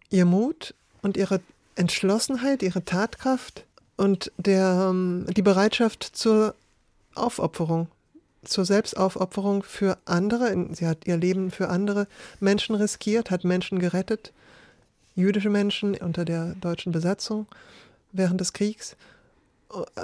Ihr 0.10 0.26
Mut 0.26 0.74
und 1.02 1.18
ihre 1.18 1.42
Entschlossenheit, 1.76 2.64
ihre 2.64 2.84
Tatkraft 2.84 3.66
und 3.98 4.32
der, 4.38 4.90
ähm, 4.90 5.26
die 5.36 5.42
Bereitschaft 5.42 6.04
zur 6.04 6.56
Aufopferung, 7.16 7.88
zur 8.44 8.66
Selbstaufopferung 8.66 9.64
für 9.64 9.98
andere. 10.06 10.68
Sie 10.74 10.88
hat 10.88 11.06
ihr 11.06 11.18
Leben 11.18 11.52
für 11.52 11.70
andere 11.70 12.08
Menschen 12.40 12.76
riskiert, 12.76 13.32
hat 13.32 13.44
Menschen 13.44 13.80
gerettet 13.80 14.32
jüdische 15.18 15.50
Menschen 15.50 15.96
unter 15.96 16.24
der 16.24 16.56
deutschen 16.56 16.94
Besatzung 16.94 17.48
während 18.14 18.40
des 18.40 18.54
Kriegs. 18.54 18.96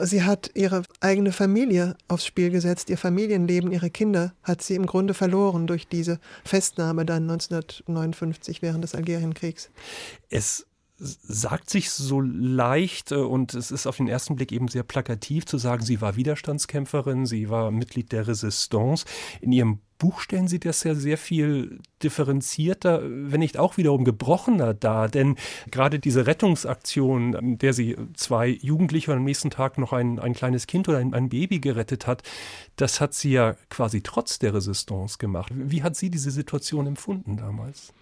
Sie 0.01 0.24
hat 0.24 0.51
ihre 0.55 0.84
eigene 1.00 1.32
Familie 1.32 1.96
aufs 2.10 2.25
Spiel 2.25 2.50
gesetzt, 2.50 2.89
ihr 2.89 2.98
Familienleben, 2.98 3.72
ihre 3.72 3.89
Kinder 3.89 4.34
hat 4.43 4.62
sie 4.62 4.75
im 4.75 4.86
Grunde 4.86 5.13
verloren 5.13 5.67
durch 5.67 5.88
diese 5.88 6.20
Festnahme 6.43 7.05
dann 7.05 7.29
1959 7.29 8.62
während 8.62 8.84
des 8.84 8.93
Algerienkriegs. 8.93 9.70
Es 10.29 10.65
sagt 10.98 11.70
sich 11.70 11.91
so 11.91 12.22
leicht 12.22 13.12
äh, 13.12 13.15
und 13.15 13.53
es 13.53 13.72
ist 13.72 13.88
auf 13.88 13.98
den 13.98 14.08
ersten 14.08 14.36
Blick 14.36 14.51
eben 14.51 14.67
sehr 14.67 14.84
plakativ 14.84 15.46
zu 15.46 15.58
sagen, 15.58 15.84
sie 15.84 16.01
war 16.01 16.15
Widerstandskämpferin, 16.15 17.25
sie 17.25 17.50
war 17.50 17.72
Mitglied 17.72 18.12
der 18.12 18.27
Resistance. 18.27 19.05
In 19.41 19.51
ihrem 19.51 19.79
Buch 20.04 20.20
stellen 20.20 20.50
Sie 20.50 20.60
das 20.60 20.84
ja 20.84 20.96
sehr 20.96 21.18
viel 21.18 21.80
differenzierter, 22.04 23.02
wenn 23.06 23.40
nicht 23.40 23.58
auch 23.58 23.78
wiederum 23.78 24.04
gebrochener 24.04 24.74
dar. 24.74 25.08
Denn 25.08 25.38
gerade 25.72 25.98
diese 25.98 26.28
Rettungsaktion, 26.28 27.34
in 27.34 27.58
der 27.58 27.72
sie 27.72 27.96
zwei 28.14 28.50
Jugendliche 28.50 29.12
und 29.12 29.20
am 29.20 29.24
nächsten 29.24 29.50
Tag 29.50 29.78
noch 29.78 29.94
ein, 29.94 30.20
ein 30.20 30.34
kleines 30.34 30.68
Kind 30.68 30.90
oder 30.90 30.98
ein, 30.98 31.14
ein 31.14 31.30
Baby 31.30 31.60
gerettet 31.60 32.06
hat, 32.06 32.22
das 32.76 33.00
hat 33.00 33.14
sie 33.14 33.32
ja 33.32 33.56
quasi 33.70 34.02
trotz 34.02 34.40
der 34.40 34.54
Resistance 34.54 35.20
gemacht. 35.20 35.54
Wie 35.56 35.84
hat 35.84 35.96
sie 35.96 36.10
diese 36.10 36.32
Situation 36.32 36.86
empfunden 36.86 37.38
damals? 37.38 37.94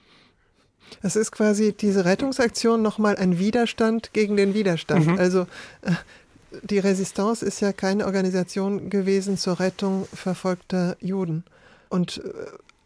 Es 1.04 1.16
ist 1.16 1.32
quasi 1.32 1.72
diese 1.72 2.04
Rettungsaktion 2.04 2.82
nochmal 2.82 3.16
ein 3.18 3.38
Widerstand 3.38 4.12
gegen 4.12 4.38
den 4.38 4.56
Widerstand. 4.56 5.06
Mhm. 5.06 5.20
Also 5.20 5.42
äh, 5.84 5.92
die 6.64 6.80
Resistance 6.80 7.46
ist 7.46 7.60
ja 7.60 7.74
keine 7.74 8.08
Organisation 8.08 8.90
gewesen 8.90 9.38
zur 9.38 9.60
Rettung 9.60 10.08
verfolgter 10.12 10.98
Juden. 11.00 11.44
Und 11.92 12.24
äh, 12.24 12.32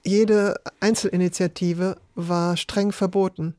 jede 0.04 0.56
Einzelinitiative 0.80 1.98
war 2.16 2.58
streng 2.58 2.92
verboten. 2.92 3.56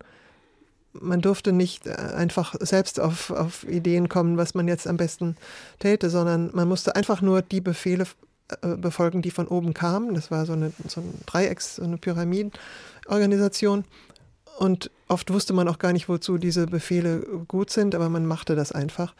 man 0.92 1.20
durfte 1.20 1.52
nicht 1.52 1.86
äh, 1.86 1.92
einfach 1.92 2.56
selbst 2.58 2.98
auf, 2.98 3.30
auf 3.30 3.64
Ideen 3.68 4.08
kommen, 4.08 4.36
was 4.36 4.54
man 4.54 4.66
jetzt 4.66 4.88
am 4.88 4.96
besten 4.96 5.36
täte, 5.78 6.10
sondern 6.10 6.50
man 6.52 6.66
musste 6.68 6.96
einfach 6.96 7.22
nur 7.22 7.42
die 7.42 7.60
Befehle 7.60 8.06
äh, 8.62 8.76
befolgen, 8.76 9.22
die 9.22 9.30
von 9.30 9.46
oben 9.46 9.72
kamen. 9.72 10.14
Das 10.14 10.32
war 10.32 10.46
so 10.46 10.54
eine, 10.54 10.72
so 10.88 11.00
ein 11.00 11.14
Dreiecks-, 11.26 11.76
so 11.76 11.84
eine 11.84 11.96
Pyramidenorganisation. 11.96 13.84
Und 14.58 14.90
oft 15.06 15.32
wusste 15.32 15.52
man 15.52 15.68
auch 15.68 15.78
gar 15.78 15.92
nicht, 15.92 16.08
wozu 16.08 16.38
diese 16.38 16.66
Befehle 16.66 17.20
gut 17.46 17.70
sind, 17.70 17.94
aber 17.94 18.08
man 18.08 18.26
machte 18.26 18.56
das 18.56 18.72
einfach. 18.72 19.14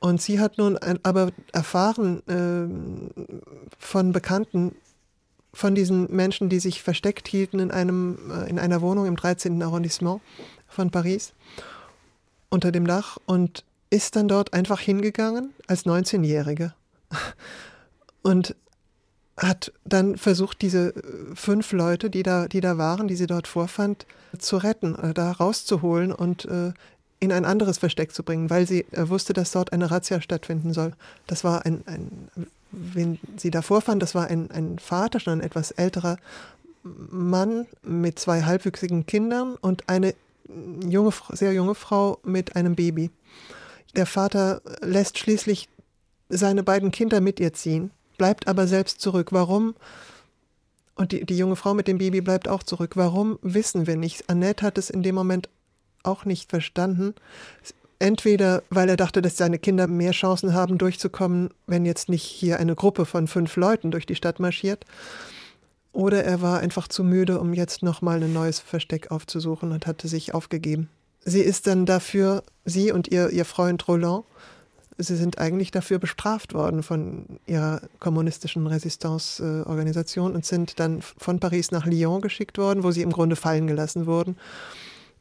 Und 0.00 0.20
sie 0.20 0.40
hat 0.40 0.58
nun 0.58 0.76
aber 1.04 1.30
erfahren 1.52 2.22
äh, 2.26 3.36
von 3.78 4.12
Bekannten, 4.12 4.74
von 5.54 5.74
diesen 5.74 6.14
Menschen, 6.14 6.48
die 6.48 6.60
sich 6.60 6.82
versteckt 6.82 7.28
hielten 7.28 7.58
in, 7.58 7.70
einem, 7.70 8.18
äh, 8.30 8.48
in 8.48 8.58
einer 8.58 8.80
Wohnung 8.80 9.06
im 9.06 9.16
13. 9.16 9.62
Arrondissement 9.62 10.20
von 10.68 10.90
Paris 10.90 11.32
unter 12.48 12.72
dem 12.72 12.86
Dach 12.86 13.18
und 13.26 13.64
ist 13.90 14.16
dann 14.16 14.28
dort 14.28 14.54
einfach 14.54 14.80
hingegangen 14.80 15.50
als 15.66 15.84
19-Jährige 15.84 16.74
und 18.22 18.56
hat 19.36 19.72
dann 19.84 20.16
versucht, 20.16 20.62
diese 20.62 20.94
fünf 21.34 21.72
Leute, 21.72 22.10
die 22.10 22.22
da, 22.22 22.48
die 22.48 22.60
da 22.60 22.78
waren, 22.78 23.08
die 23.08 23.16
sie 23.16 23.26
dort 23.26 23.48
vorfand, 23.48 24.06
zu 24.38 24.56
retten, 24.56 24.94
äh, 24.94 25.14
da 25.14 25.32
rauszuholen 25.32 26.12
und 26.12 26.44
äh, 26.46 26.72
in 27.20 27.32
ein 27.32 27.44
anderes 27.44 27.78
Versteck 27.78 28.12
zu 28.12 28.22
bringen, 28.22 28.50
weil 28.50 28.66
sie 28.66 28.84
äh, 28.92 29.08
wusste, 29.08 29.32
dass 29.32 29.52
dort 29.52 29.72
eine 29.72 29.90
Razzia 29.90 30.20
stattfinden 30.20 30.72
soll. 30.72 30.92
Das 31.26 31.44
war 31.44 31.64
ein, 31.64 31.82
ein 31.86 32.28
wen 32.72 33.18
sie 33.36 33.50
da 33.50 33.62
vorfand, 33.62 34.02
das 34.02 34.14
war 34.14 34.26
ein, 34.26 34.50
ein 34.50 34.78
Vater, 34.78 35.20
schon 35.20 35.34
ein 35.34 35.46
etwas 35.46 35.70
älterer 35.70 36.16
Mann 36.82 37.66
mit 37.82 38.18
zwei 38.18 38.42
halbwüchsigen 38.42 39.06
Kindern 39.06 39.56
und 39.56 39.88
eine 39.88 40.14
junge, 40.88 41.12
sehr 41.30 41.52
junge 41.52 41.74
Frau 41.74 42.18
mit 42.24 42.56
einem 42.56 42.74
Baby. 42.74 43.10
Der 43.94 44.06
Vater 44.06 44.62
lässt 44.80 45.18
schließlich 45.18 45.68
seine 46.28 46.62
beiden 46.62 46.90
Kinder 46.90 47.20
mit 47.20 47.40
ihr 47.40 47.52
ziehen, 47.52 47.90
bleibt 48.18 48.48
aber 48.48 48.66
selbst 48.66 49.00
zurück. 49.00 49.32
Warum? 49.32 49.74
Und 50.94 51.12
die, 51.12 51.24
die 51.24 51.36
junge 51.36 51.56
Frau 51.56 51.74
mit 51.74 51.88
dem 51.88 51.98
Baby 51.98 52.20
bleibt 52.20 52.48
auch 52.48 52.62
zurück. 52.62 52.96
Warum, 52.96 53.38
wissen 53.42 53.86
wir 53.86 53.96
nicht. 53.96 54.28
Annette 54.28 54.64
hat 54.64 54.78
es 54.78 54.90
in 54.90 55.02
dem 55.02 55.14
Moment 55.14 55.48
auch 56.02 56.24
nicht 56.24 56.50
verstanden. 56.50 57.14
Entweder, 58.02 58.64
weil 58.68 58.88
er 58.88 58.96
dachte, 58.96 59.22
dass 59.22 59.36
seine 59.36 59.60
Kinder 59.60 59.86
mehr 59.86 60.10
Chancen 60.10 60.54
haben, 60.54 60.76
durchzukommen, 60.76 61.50
wenn 61.68 61.86
jetzt 61.86 62.08
nicht 62.08 62.24
hier 62.24 62.58
eine 62.58 62.74
Gruppe 62.74 63.06
von 63.06 63.28
fünf 63.28 63.54
Leuten 63.54 63.92
durch 63.92 64.06
die 64.06 64.16
Stadt 64.16 64.40
marschiert. 64.40 64.84
Oder 65.92 66.24
er 66.24 66.42
war 66.42 66.58
einfach 66.58 66.88
zu 66.88 67.04
müde, 67.04 67.38
um 67.38 67.54
jetzt 67.54 67.84
nochmal 67.84 68.20
ein 68.20 68.32
neues 68.32 68.58
Versteck 68.58 69.12
aufzusuchen 69.12 69.70
und 69.70 69.86
hatte 69.86 70.08
sich 70.08 70.34
aufgegeben. 70.34 70.88
Sie 71.24 71.42
ist 71.42 71.68
dann 71.68 71.86
dafür, 71.86 72.42
sie 72.64 72.90
und 72.90 73.06
ihr, 73.06 73.30
ihr 73.30 73.44
Freund 73.44 73.86
Roland, 73.86 74.24
sie 74.98 75.14
sind 75.14 75.38
eigentlich 75.38 75.70
dafür 75.70 76.00
bestraft 76.00 76.54
worden 76.54 76.82
von 76.82 77.38
ihrer 77.46 77.82
kommunistischen 78.00 78.66
Resistance-Organisation 78.66 80.34
und 80.34 80.44
sind 80.44 80.80
dann 80.80 81.02
von 81.02 81.38
Paris 81.38 81.70
nach 81.70 81.86
Lyon 81.86 82.20
geschickt 82.20 82.58
worden, 82.58 82.82
wo 82.82 82.90
sie 82.90 83.02
im 83.02 83.12
Grunde 83.12 83.36
fallen 83.36 83.68
gelassen 83.68 84.06
wurden 84.06 84.36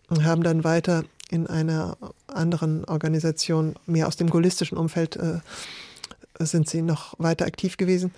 und 0.09 0.25
haben 0.25 0.41
dann 0.41 0.63
weiter 0.63 1.03
in 1.31 1.47
einer 1.47 1.97
anderen 2.27 2.85
Organisation, 2.85 3.75
mehr 3.87 4.07
aus 4.07 4.17
dem 4.17 4.29
gaullistischen 4.29 4.77
Umfeld, 4.77 5.15
äh, 5.15 5.39
sind 6.39 6.69
sie 6.69 6.81
noch 6.81 7.15
weiter 7.17 7.45
aktiv 7.45 7.77
gewesen. 7.77 8.13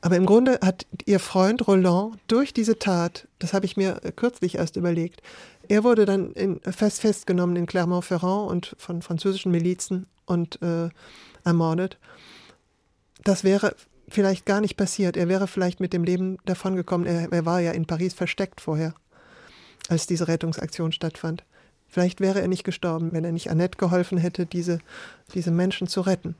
Aber 0.00 0.16
im 0.16 0.26
Grunde 0.26 0.58
hat 0.62 0.86
ihr 1.04 1.20
Freund 1.20 1.66
Roland 1.66 2.18
durch 2.28 2.52
diese 2.54 2.78
Tat, 2.78 3.28
das 3.38 3.52
habe 3.52 3.66
ich 3.66 3.76
mir 3.76 4.00
kürzlich 4.16 4.56
erst 4.56 4.76
überlegt, 4.76 5.22
er 5.68 5.84
wurde 5.84 6.06
dann 6.06 6.32
in, 6.32 6.60
fest 6.60 7.00
festgenommen 7.00 7.56
in 7.56 7.66
Clermont-Ferrand 7.66 8.50
und 8.50 8.76
von 8.78 9.02
französischen 9.02 9.50
Milizen 9.52 10.06
und 10.24 10.60
äh, 10.62 10.88
ermordet. 11.44 11.98
Das 13.24 13.42
wäre 13.42 13.74
vielleicht 14.08 14.46
gar 14.46 14.60
nicht 14.60 14.76
passiert. 14.76 15.16
Er 15.16 15.28
wäre 15.28 15.46
vielleicht 15.46 15.80
mit 15.80 15.92
dem 15.92 16.04
Leben 16.04 16.38
davongekommen. 16.44 17.06
Er, 17.06 17.32
er 17.32 17.44
war 17.44 17.60
ja 17.60 17.72
in 17.72 17.86
Paris 17.86 18.14
versteckt 18.14 18.60
vorher, 18.60 18.94
als 19.88 20.06
diese 20.06 20.28
Rettungsaktion 20.28 20.92
stattfand. 20.92 21.44
Vielleicht 21.88 22.20
wäre 22.20 22.40
er 22.40 22.48
nicht 22.48 22.64
gestorben, 22.64 23.12
wenn 23.12 23.24
er 23.24 23.32
nicht 23.32 23.50
Annette 23.50 23.78
geholfen 23.78 24.18
hätte, 24.18 24.46
diese, 24.46 24.80
diese 25.34 25.50
Menschen 25.50 25.86
zu 25.86 26.02
retten. 26.02 26.34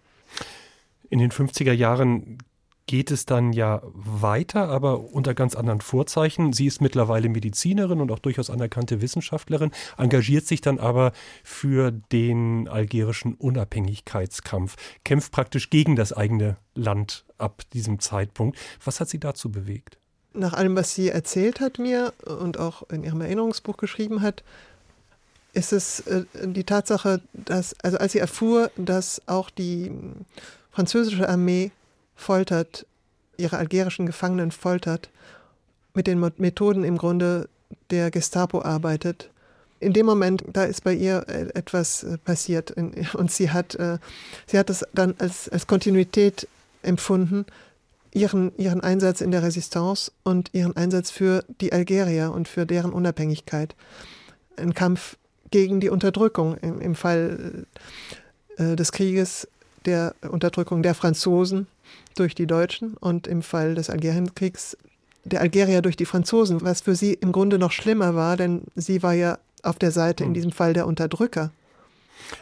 In 1.08 1.18
den 1.18 1.30
50er 1.30 1.72
Jahren 1.72 2.38
geht 2.86 3.10
es 3.10 3.26
dann 3.26 3.52
ja 3.52 3.82
weiter, 3.84 4.68
aber 4.68 5.12
unter 5.12 5.34
ganz 5.34 5.54
anderen 5.56 5.80
Vorzeichen. 5.80 6.52
Sie 6.52 6.66
ist 6.66 6.80
mittlerweile 6.80 7.28
Medizinerin 7.28 8.00
und 8.00 8.10
auch 8.12 8.20
durchaus 8.20 8.48
anerkannte 8.48 9.00
Wissenschaftlerin, 9.00 9.72
engagiert 9.98 10.46
sich 10.46 10.60
dann 10.60 10.78
aber 10.78 11.12
für 11.42 11.90
den 11.90 12.68
algerischen 12.68 13.34
Unabhängigkeitskampf, 13.34 14.76
kämpft 15.04 15.32
praktisch 15.32 15.70
gegen 15.70 15.96
das 15.96 16.12
eigene 16.12 16.56
Land 16.74 17.24
ab 17.38 17.62
diesem 17.72 17.98
Zeitpunkt. 17.98 18.56
Was 18.84 19.00
hat 19.00 19.08
sie 19.08 19.20
dazu 19.20 19.50
bewegt? 19.50 19.98
Nach 20.32 20.52
allem, 20.52 20.76
was 20.76 20.94
sie 20.94 21.08
erzählt 21.08 21.60
hat 21.60 21.78
mir 21.78 22.12
und 22.24 22.58
auch 22.58 22.88
in 22.90 23.02
ihrem 23.02 23.20
Erinnerungsbuch 23.20 23.78
geschrieben 23.78 24.22
hat, 24.22 24.44
ist 25.56 25.72
es 25.72 26.00
äh, 26.00 26.24
die 26.44 26.64
Tatsache, 26.64 27.20
dass, 27.32 27.74
also 27.82 27.98
als 27.98 28.12
sie 28.12 28.18
erfuhr, 28.18 28.70
dass 28.76 29.22
auch 29.26 29.50
die 29.50 29.90
französische 30.70 31.28
Armee 31.28 31.72
foltert, 32.14 32.86
ihre 33.38 33.56
algerischen 33.56 34.06
Gefangenen 34.06 34.50
foltert, 34.50 35.08
mit 35.94 36.06
den 36.06 36.20
Methoden 36.36 36.84
im 36.84 36.98
Grunde 36.98 37.48
der 37.90 38.10
Gestapo 38.10 38.60
arbeitet. 38.60 39.30
In 39.80 39.94
dem 39.94 40.06
Moment, 40.06 40.44
da 40.52 40.64
ist 40.64 40.84
bei 40.84 40.92
ihr 40.92 41.24
äh, 41.28 41.48
etwas 41.54 42.04
äh, 42.04 42.18
passiert 42.18 42.74
und 43.14 43.32
sie 43.32 43.50
hat, 43.50 43.74
äh, 43.76 43.98
sie 44.46 44.58
hat 44.58 44.68
es 44.68 44.84
dann 44.92 45.14
als, 45.18 45.48
als 45.48 45.66
Kontinuität 45.66 46.48
empfunden, 46.82 47.46
ihren, 48.12 48.56
ihren 48.58 48.82
Einsatz 48.82 49.22
in 49.22 49.30
der 49.30 49.42
Resistance 49.42 50.12
und 50.22 50.50
ihren 50.52 50.76
Einsatz 50.76 51.10
für 51.10 51.44
die 51.60 51.72
Algerier 51.72 52.32
und 52.32 52.46
für 52.46 52.66
deren 52.66 52.92
Unabhängigkeit. 52.92 53.74
Ein 54.56 54.74
Kampf 54.74 55.16
gegen 55.50 55.80
die 55.80 55.90
Unterdrückung 55.90 56.56
im, 56.58 56.80
im 56.80 56.94
Fall 56.94 57.66
des 58.58 58.92
Krieges, 58.92 59.48
der 59.84 60.14
Unterdrückung 60.28 60.82
der 60.82 60.94
Franzosen 60.94 61.66
durch 62.14 62.34
die 62.34 62.46
Deutschen 62.46 62.94
und 62.94 63.26
im 63.26 63.42
Fall 63.42 63.74
des 63.74 63.90
Algerienkriegs 63.90 64.76
der 65.26 65.40
Algerier 65.40 65.82
durch 65.82 65.96
die 65.96 66.04
Franzosen, 66.04 66.62
was 66.62 66.80
für 66.80 66.94
sie 66.94 67.14
im 67.14 67.32
Grunde 67.32 67.58
noch 67.58 67.72
schlimmer 67.72 68.14
war, 68.14 68.36
denn 68.36 68.62
sie 68.76 69.02
war 69.02 69.12
ja 69.12 69.38
auf 69.62 69.78
der 69.78 69.90
Seite 69.90 70.22
in 70.22 70.28
hm. 70.28 70.34
diesem 70.34 70.52
Fall 70.52 70.72
der 70.72 70.86
Unterdrücker. 70.86 71.50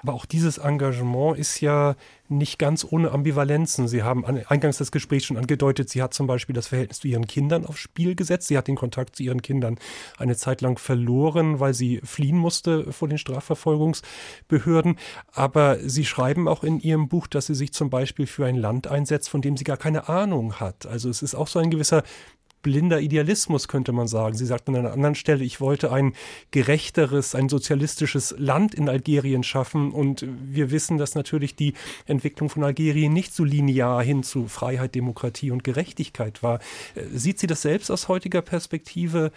Aber 0.02 0.14
auch 0.14 0.26
dieses 0.26 0.58
Engagement 0.58 1.38
ist 1.38 1.60
ja 1.60 1.96
nicht 2.28 2.58
ganz 2.58 2.86
ohne 2.88 3.10
Ambivalenzen. 3.12 3.86
Sie 3.86 4.02
haben 4.02 4.24
eingangs 4.24 4.78
des 4.78 4.90
Gesprächs 4.90 5.26
schon 5.26 5.36
angedeutet, 5.36 5.90
sie 5.90 6.02
hat 6.02 6.14
zum 6.14 6.26
Beispiel 6.26 6.54
das 6.54 6.68
Verhältnis 6.68 7.00
zu 7.00 7.08
ihren 7.08 7.26
Kindern 7.26 7.66
aufs 7.66 7.80
Spiel 7.80 8.14
gesetzt. 8.14 8.48
Sie 8.48 8.56
hat 8.56 8.66
den 8.66 8.76
Kontakt 8.76 9.16
zu 9.16 9.22
ihren 9.22 9.42
Kindern 9.42 9.78
eine 10.16 10.36
Zeit 10.36 10.60
lang 10.62 10.78
verloren, 10.78 11.60
weil 11.60 11.74
sie 11.74 12.00
fliehen 12.02 12.38
musste 12.38 12.92
vor 12.92 13.08
den 13.08 13.18
Strafverfolgungsbehörden. 13.18 14.98
Aber 15.32 15.78
sie 15.80 16.04
schreiben 16.04 16.48
auch 16.48 16.64
in 16.64 16.80
ihrem 16.80 17.08
Buch, 17.08 17.26
dass 17.26 17.46
sie 17.46 17.54
sich 17.54 17.72
zum 17.72 17.90
Beispiel 17.90 18.26
für 18.26 18.46
ein 18.46 18.56
Land 18.56 18.86
einsetzt, 18.86 19.28
von 19.28 19.42
dem 19.42 19.56
sie 19.56 19.64
gar 19.64 19.76
keine 19.76 20.08
Ahnung 20.08 20.60
hat. 20.60 20.86
Also 20.86 21.10
es 21.10 21.22
ist 21.22 21.34
auch 21.34 21.48
so 21.48 21.58
ein 21.58 21.70
gewisser 21.70 22.02
blinder 22.64 23.00
Idealismus, 23.00 23.68
könnte 23.68 23.92
man 23.92 24.08
sagen. 24.08 24.36
Sie 24.36 24.46
sagt 24.46 24.68
an 24.68 24.74
einer 24.74 24.92
anderen 24.92 25.14
Stelle, 25.14 25.44
ich 25.44 25.60
wollte 25.60 25.92
ein 25.92 26.14
gerechteres, 26.50 27.36
ein 27.36 27.48
sozialistisches 27.48 28.34
Land 28.36 28.74
in 28.74 28.88
Algerien 28.88 29.44
schaffen. 29.44 29.92
Und 29.92 30.26
wir 30.26 30.72
wissen, 30.72 30.98
dass 30.98 31.14
natürlich 31.14 31.54
die 31.54 31.74
Entwicklung 32.06 32.48
von 32.48 32.64
Algerien 32.64 33.12
nicht 33.12 33.32
so 33.32 33.44
linear 33.44 34.02
hin 34.02 34.24
zu 34.24 34.48
Freiheit, 34.48 34.96
Demokratie 34.96 35.52
und 35.52 35.62
Gerechtigkeit 35.62 36.42
war. 36.42 36.58
Äh, 36.96 37.04
sieht 37.12 37.38
sie 37.38 37.46
das 37.46 37.62
selbst 37.62 37.92
aus 37.92 38.08
heutiger 38.08 38.42
Perspektive? 38.42 39.30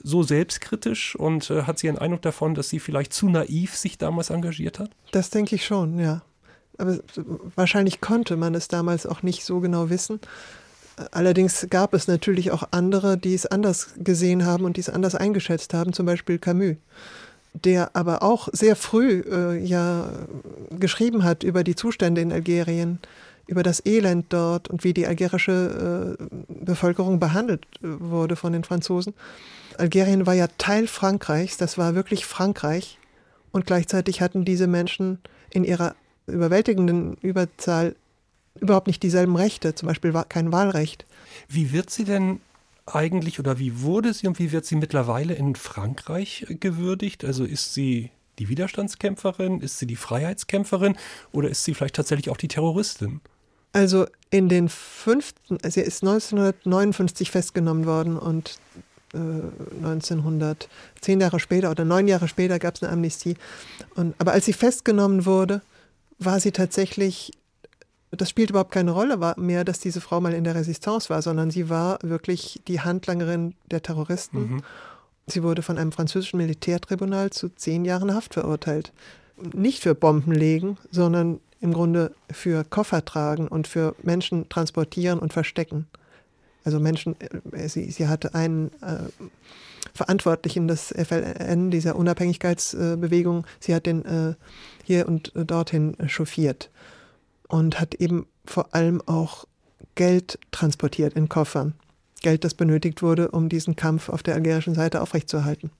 so 0.00 0.22
selbstkritisch 0.22 1.16
und 1.16 1.50
äh, 1.50 1.62
hat 1.62 1.80
sie 1.80 1.88
einen 1.88 1.98
Eindruck 1.98 2.22
davon, 2.22 2.54
dass 2.54 2.68
sie 2.68 2.78
vielleicht 2.78 3.12
zu 3.12 3.28
naiv 3.28 3.74
sich 3.74 3.98
damals 3.98 4.30
engagiert 4.30 4.78
hat? 4.78 4.92
Das 5.10 5.30
denke 5.30 5.56
ich 5.56 5.66
schon, 5.66 5.98
ja. 5.98 6.22
Aber 6.76 7.00
wahrscheinlich 7.56 8.00
konnte 8.00 8.36
man 8.36 8.54
es 8.54 8.68
damals 8.68 9.06
auch 9.06 9.24
nicht 9.24 9.44
so 9.44 9.58
genau 9.58 9.90
wissen. 9.90 10.20
Allerdings 11.10 11.66
gab 11.70 11.94
es 11.94 12.08
natürlich 12.08 12.50
auch 12.50 12.68
andere, 12.70 13.16
die 13.16 13.34
es 13.34 13.46
anders 13.46 13.94
gesehen 13.98 14.44
haben 14.44 14.64
und 14.64 14.76
die 14.76 14.80
es 14.80 14.88
anders 14.88 15.14
eingeschätzt 15.14 15.74
haben, 15.74 15.92
zum 15.92 16.06
Beispiel 16.06 16.38
Camus, 16.38 16.76
der 17.54 17.94
aber 17.94 18.22
auch 18.22 18.48
sehr 18.52 18.76
früh 18.76 19.22
äh, 19.30 19.58
ja 19.58 20.10
geschrieben 20.70 21.24
hat 21.24 21.42
über 21.42 21.64
die 21.64 21.74
Zustände 21.74 22.20
in 22.20 22.32
Algerien, 22.32 22.98
über 23.46 23.62
das 23.62 23.84
Elend 23.84 24.26
dort 24.28 24.68
und 24.68 24.84
wie 24.84 24.92
die 24.92 25.06
algerische 25.06 26.16
äh, 26.18 26.24
Bevölkerung 26.64 27.18
behandelt 27.18 27.64
äh, 27.82 27.86
wurde 27.98 28.36
von 28.36 28.52
den 28.52 28.64
Franzosen. 28.64 29.14
Algerien 29.78 30.26
war 30.26 30.34
ja 30.34 30.48
Teil 30.58 30.86
Frankreichs, 30.86 31.56
das 31.56 31.78
war 31.78 31.94
wirklich 31.94 32.26
Frankreich 32.26 32.98
und 33.52 33.66
gleichzeitig 33.66 34.20
hatten 34.20 34.44
diese 34.44 34.66
Menschen 34.66 35.18
in 35.50 35.64
ihrer 35.64 35.94
überwältigenden 36.26 37.16
Überzahl 37.22 37.94
überhaupt 38.60 38.86
nicht 38.86 39.02
dieselben 39.02 39.36
Rechte, 39.36 39.74
zum 39.74 39.88
Beispiel 39.88 40.12
kein 40.28 40.52
Wahlrecht. 40.52 41.06
Wie 41.48 41.72
wird 41.72 41.90
sie 41.90 42.04
denn 42.04 42.40
eigentlich 42.86 43.38
oder 43.38 43.58
wie 43.58 43.82
wurde 43.82 44.14
sie 44.14 44.26
und 44.26 44.38
wie 44.38 44.52
wird 44.52 44.64
sie 44.64 44.76
mittlerweile 44.76 45.34
in 45.34 45.54
Frankreich 45.54 46.46
gewürdigt? 46.60 47.24
Also 47.24 47.44
ist 47.44 47.74
sie 47.74 48.10
die 48.38 48.48
Widerstandskämpferin? 48.48 49.60
Ist 49.60 49.78
sie 49.78 49.86
die 49.86 49.96
Freiheitskämpferin? 49.96 50.96
Oder 51.32 51.50
ist 51.50 51.64
sie 51.64 51.74
vielleicht 51.74 51.96
tatsächlich 51.96 52.30
auch 52.30 52.36
die 52.36 52.48
Terroristin? 52.48 53.20
Also 53.72 54.06
in 54.30 54.48
den 54.48 54.68
fünften, 54.68 55.58
sie 55.68 55.80
ist 55.80 56.02
1959 56.02 57.30
festgenommen 57.30 57.84
worden 57.86 58.18
und 58.18 58.58
äh, 59.14 59.18
1900, 59.18 60.68
zehn 61.00 61.20
Jahre 61.20 61.40
später 61.40 61.70
oder 61.70 61.84
neun 61.84 62.08
Jahre 62.08 62.28
später 62.28 62.58
gab 62.58 62.76
es 62.76 62.82
eine 62.82 62.92
Amnestie. 62.92 63.36
Und, 63.94 64.14
aber 64.18 64.32
als 64.32 64.46
sie 64.46 64.52
festgenommen 64.52 65.26
wurde, 65.26 65.62
war 66.18 66.40
sie 66.40 66.52
tatsächlich, 66.52 67.32
das 68.10 68.30
spielt 68.30 68.50
überhaupt 68.50 68.72
keine 68.72 68.92
Rolle 68.92 69.34
mehr, 69.36 69.64
dass 69.64 69.80
diese 69.80 70.00
Frau 70.00 70.20
mal 70.20 70.32
in 70.32 70.44
der 70.44 70.54
Resistance 70.54 71.10
war, 71.10 71.20
sondern 71.20 71.50
sie 71.50 71.68
war 71.68 71.98
wirklich 72.02 72.60
die 72.66 72.80
Handlangerin 72.80 73.54
der 73.70 73.82
Terroristen. 73.82 74.38
Mhm. 74.38 74.62
Sie 75.26 75.42
wurde 75.42 75.62
von 75.62 75.76
einem 75.76 75.92
französischen 75.92 76.38
Militärtribunal 76.38 77.30
zu 77.30 77.50
zehn 77.50 77.84
Jahren 77.84 78.14
Haft 78.14 78.34
verurteilt. 78.34 78.92
Nicht 79.52 79.82
für 79.82 79.94
Bombenlegen, 79.94 80.78
sondern 80.90 81.40
im 81.60 81.74
Grunde 81.74 82.12
für 82.30 82.64
Koffer 82.64 83.04
tragen 83.04 83.46
und 83.46 83.68
für 83.68 83.94
Menschen 84.02 84.48
transportieren 84.48 85.18
und 85.18 85.32
verstecken. 85.32 85.86
Also 86.64 86.80
Menschen, 86.80 87.14
äh, 87.52 87.68
sie, 87.68 87.90
sie 87.90 88.08
hatte 88.08 88.34
einen 88.34 88.70
äh, 88.80 89.26
Verantwortlichen 89.92 90.66
des 90.66 90.94
FLN, 90.96 91.70
dieser 91.70 91.96
Unabhängigkeitsbewegung, 91.96 93.46
sie 93.60 93.74
hat 93.74 93.86
den 93.86 94.04
äh, 94.04 94.34
hier 94.84 95.08
und 95.08 95.32
dorthin 95.34 95.96
chauffiert 96.06 96.70
und 97.48 97.80
hat 97.80 97.94
eben 97.94 98.26
vor 98.44 98.74
allem 98.74 99.02
auch 99.06 99.46
Geld 99.94 100.38
transportiert 100.50 101.14
in 101.14 101.28
Koffern. 101.28 101.74
Geld, 102.22 102.44
das 102.44 102.54
benötigt 102.54 103.02
wurde, 103.02 103.30
um 103.30 103.48
diesen 103.48 103.76
Kampf 103.76 104.08
auf 104.08 104.22
der 104.22 104.34
algerischen 104.34 104.74
Seite 104.74 105.00
aufrechtzuerhalten. 105.00 105.70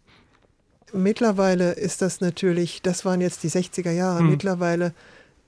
Mittlerweile 0.93 1.73
ist 1.73 2.01
das 2.01 2.21
natürlich, 2.21 2.83
das 2.83 3.05
waren 3.05 3.21
jetzt 3.21 3.43
die 3.43 3.51
60er 3.51 3.91
Jahre, 3.91 4.21
hm. 4.21 4.31
mittlerweile 4.31 4.95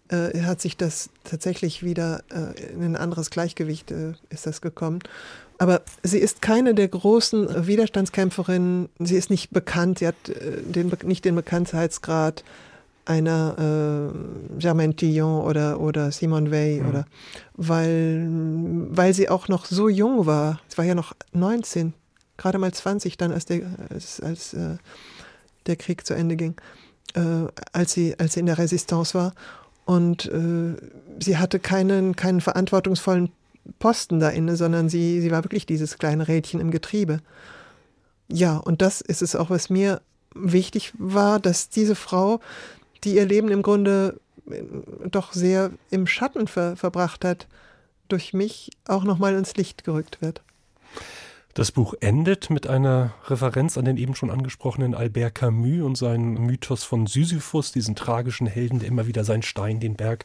äh, 0.08 0.42
hat 0.42 0.60
sich 0.60 0.76
das 0.76 1.10
tatsächlich 1.24 1.82
wieder 1.82 2.22
äh, 2.30 2.72
in 2.72 2.82
ein 2.82 2.96
anderes 2.96 3.30
Gleichgewicht 3.30 3.90
äh, 3.90 4.12
ist 4.28 4.46
das 4.46 4.60
gekommen. 4.60 5.00
Aber 5.58 5.82
sie 6.02 6.18
ist 6.18 6.42
keine 6.42 6.74
der 6.74 6.88
großen 6.88 7.66
Widerstandskämpferinnen. 7.66 8.88
Sie 8.98 9.16
ist 9.16 9.28
nicht 9.28 9.50
bekannt. 9.50 9.98
Sie 9.98 10.06
hat 10.06 10.28
äh, 10.28 10.62
den, 10.62 10.90
nicht 11.04 11.24
den 11.24 11.34
Bekanntheitsgrad 11.34 12.44
einer 13.10 14.12
äh, 14.12 14.58
Germaine 14.58 14.94
Tillon 14.94 15.42
oder, 15.42 15.80
oder 15.80 16.12
Simone 16.12 16.50
Weil, 16.50 16.80
mhm. 16.80 16.88
oder, 16.88 17.04
weil, 17.54 18.26
weil 18.90 19.12
sie 19.12 19.28
auch 19.28 19.48
noch 19.48 19.66
so 19.66 19.88
jung 19.88 20.26
war. 20.26 20.60
Sie 20.68 20.78
war 20.78 20.84
ja 20.84 20.94
noch 20.94 21.12
19, 21.32 21.92
gerade 22.36 22.58
mal 22.58 22.72
20 22.72 23.16
dann, 23.16 23.32
als 23.32 23.46
der, 23.46 23.62
als, 23.90 24.20
als 24.20 24.54
äh, 24.54 24.76
der 25.66 25.76
Krieg 25.76 26.06
zu 26.06 26.14
Ende 26.14 26.36
ging, 26.36 26.54
äh, 27.14 27.48
als, 27.72 27.92
sie, 27.92 28.18
als 28.18 28.34
sie 28.34 28.40
in 28.40 28.46
der 28.46 28.58
Resistance 28.58 29.14
war. 29.14 29.34
Und 29.84 30.26
äh, 30.26 30.76
sie 31.18 31.36
hatte 31.36 31.58
keinen, 31.58 32.14
keinen 32.14 32.40
verantwortungsvollen 32.40 33.32
Posten 33.80 34.20
da 34.20 34.28
inne, 34.28 34.56
sondern 34.56 34.88
sie, 34.88 35.20
sie 35.20 35.32
war 35.32 35.44
wirklich 35.44 35.66
dieses 35.66 35.98
kleine 35.98 36.28
Rädchen 36.28 36.60
im 36.60 36.70
Getriebe. 36.70 37.20
Ja, 38.28 38.56
und 38.56 38.82
das 38.82 39.00
ist 39.00 39.20
es 39.20 39.34
auch, 39.34 39.50
was 39.50 39.68
mir 39.68 40.00
wichtig 40.34 40.92
war, 40.96 41.40
dass 41.40 41.70
diese 41.70 41.96
Frau, 41.96 42.40
die 43.04 43.16
ihr 43.16 43.26
Leben 43.26 43.48
im 43.48 43.62
Grunde 43.62 44.20
äh, 44.50 44.62
doch 45.10 45.32
sehr 45.32 45.70
im 45.90 46.06
Schatten 46.06 46.46
ver 46.46 46.76
verbracht 46.76 47.24
hat, 47.24 47.46
durch 48.08 48.32
mich 48.32 48.70
auch 48.86 49.04
nochmal 49.04 49.34
ins 49.34 49.56
Licht 49.56 49.84
gerückt 49.84 50.20
wird. 50.20 50.42
Das 51.54 51.72
Buch 51.72 51.94
endet 51.98 52.48
mit 52.48 52.68
einer 52.68 53.12
Referenz 53.26 53.76
an 53.76 53.84
den 53.84 53.96
eben 53.96 54.14
schon 54.14 54.30
angesprochenen 54.30 54.94
Albert 54.94 55.34
Camus 55.34 55.82
und 55.82 55.98
seinen 55.98 56.34
Mythos 56.34 56.84
von 56.84 57.08
Sisyphus, 57.08 57.72
diesen 57.72 57.96
tragischen 57.96 58.46
Helden, 58.46 58.78
der 58.78 58.88
immer 58.88 59.08
wieder 59.08 59.24
seinen 59.24 59.42
Stein 59.42 59.80
den 59.80 59.96
Berg 59.96 60.24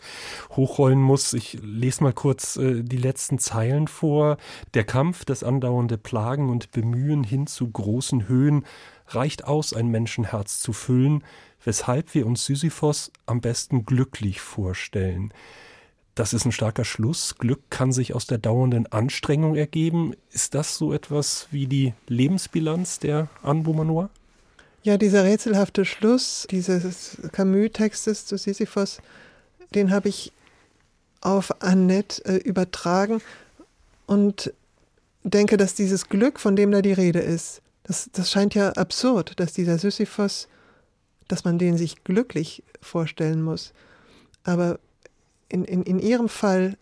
hochrollen 0.51 1.01
muss. 1.01 1.33
Ich 1.33 1.57
lese 1.63 2.03
mal 2.03 2.13
kurz 2.13 2.57
äh, 2.57 2.83
die 2.83 2.97
letzten 2.97 3.39
Zeilen 3.39 3.87
vor. 3.87 4.37
Der 4.75 4.83
Kampf, 4.83 5.25
das 5.25 5.43
andauernde 5.43 5.97
Plagen 5.97 6.49
und 6.49 6.69
Bemühen 6.71 7.23
hin 7.23 7.47
zu 7.47 7.71
großen 7.71 8.27
Höhen 8.27 8.63
reicht 9.07 9.45
aus, 9.45 9.73
ein 9.73 9.87
Menschenherz 9.87 10.59
zu 10.59 10.73
füllen, 10.73 11.23
weshalb 11.65 12.13
wir 12.13 12.25
uns 12.25 12.45
Sisyphos 12.45 13.11
am 13.25 13.41
besten 13.41 13.85
glücklich 13.85 14.39
vorstellen. 14.39 15.33
Das 16.15 16.31
ist 16.31 16.45
ein 16.45 16.53
starker 16.53 16.85
Schluss. 16.85 17.35
Glück 17.37 17.59
kann 17.69 17.91
sich 17.91 18.15
aus 18.15 18.25
der 18.25 18.37
dauernden 18.37 18.87
Anstrengung 18.87 19.55
ergeben. 19.55 20.13
Ist 20.31 20.55
das 20.55 20.77
so 20.77 20.93
etwas 20.93 21.47
wie 21.51 21.67
die 21.67 21.93
Lebensbilanz 22.07 22.99
der 22.99 23.27
Anne 23.43 23.63
Beaumanoir? 23.63 24.09
Ja, 24.83 24.97
dieser 24.97 25.25
rätselhafte 25.25 25.83
Schluss 25.83 26.47
dieses 26.49 27.17
Camus-Textes 27.33 28.27
zu 28.27 28.37
Sisyphos, 28.37 28.99
den 29.73 29.91
habe 29.91 30.07
ich 30.07 30.31
auf 31.21 31.61
Annette 31.61 32.23
äh, 32.25 32.37
übertragen 32.37 33.19
und 34.05 34.53
denke, 35.23 35.57
dass 35.57 35.73
dieses 35.73 36.07
Glück, 36.07 36.39
von 36.39 36.55
dem 36.55 36.71
da 36.71 36.81
die 36.81 36.93
Rede 36.93 37.19
ist, 37.19 37.61
das, 37.83 38.09
das 38.13 38.31
scheint 38.31 38.53
ja 38.55 38.69
absurd, 38.73 39.39
dass 39.39 39.53
dieser 39.53 39.79
Sisyphos, 39.79 40.47
dass 41.27 41.43
man 41.43 41.57
den 41.57 41.77
sich 41.77 42.03
glücklich 42.03 42.63
vorstellen 42.81 43.41
muss. 43.41 43.73
Aber 44.43 44.79
in, 45.49 45.65
in, 45.65 45.83
in 45.83 45.99
ihrem 45.99 46.29
Fall 46.29 46.77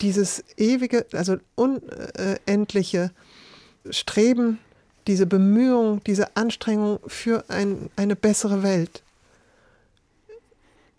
dieses 0.00 0.44
ewige, 0.56 1.06
also 1.12 1.36
unendliche 1.54 3.12
Streben, 3.90 4.58
diese 5.06 5.26
Bemühung, 5.26 6.02
diese 6.04 6.36
Anstrengung 6.36 7.00
für 7.06 7.44
ein, 7.48 7.90
eine 7.96 8.16
bessere 8.16 8.62
Welt. 8.62 9.02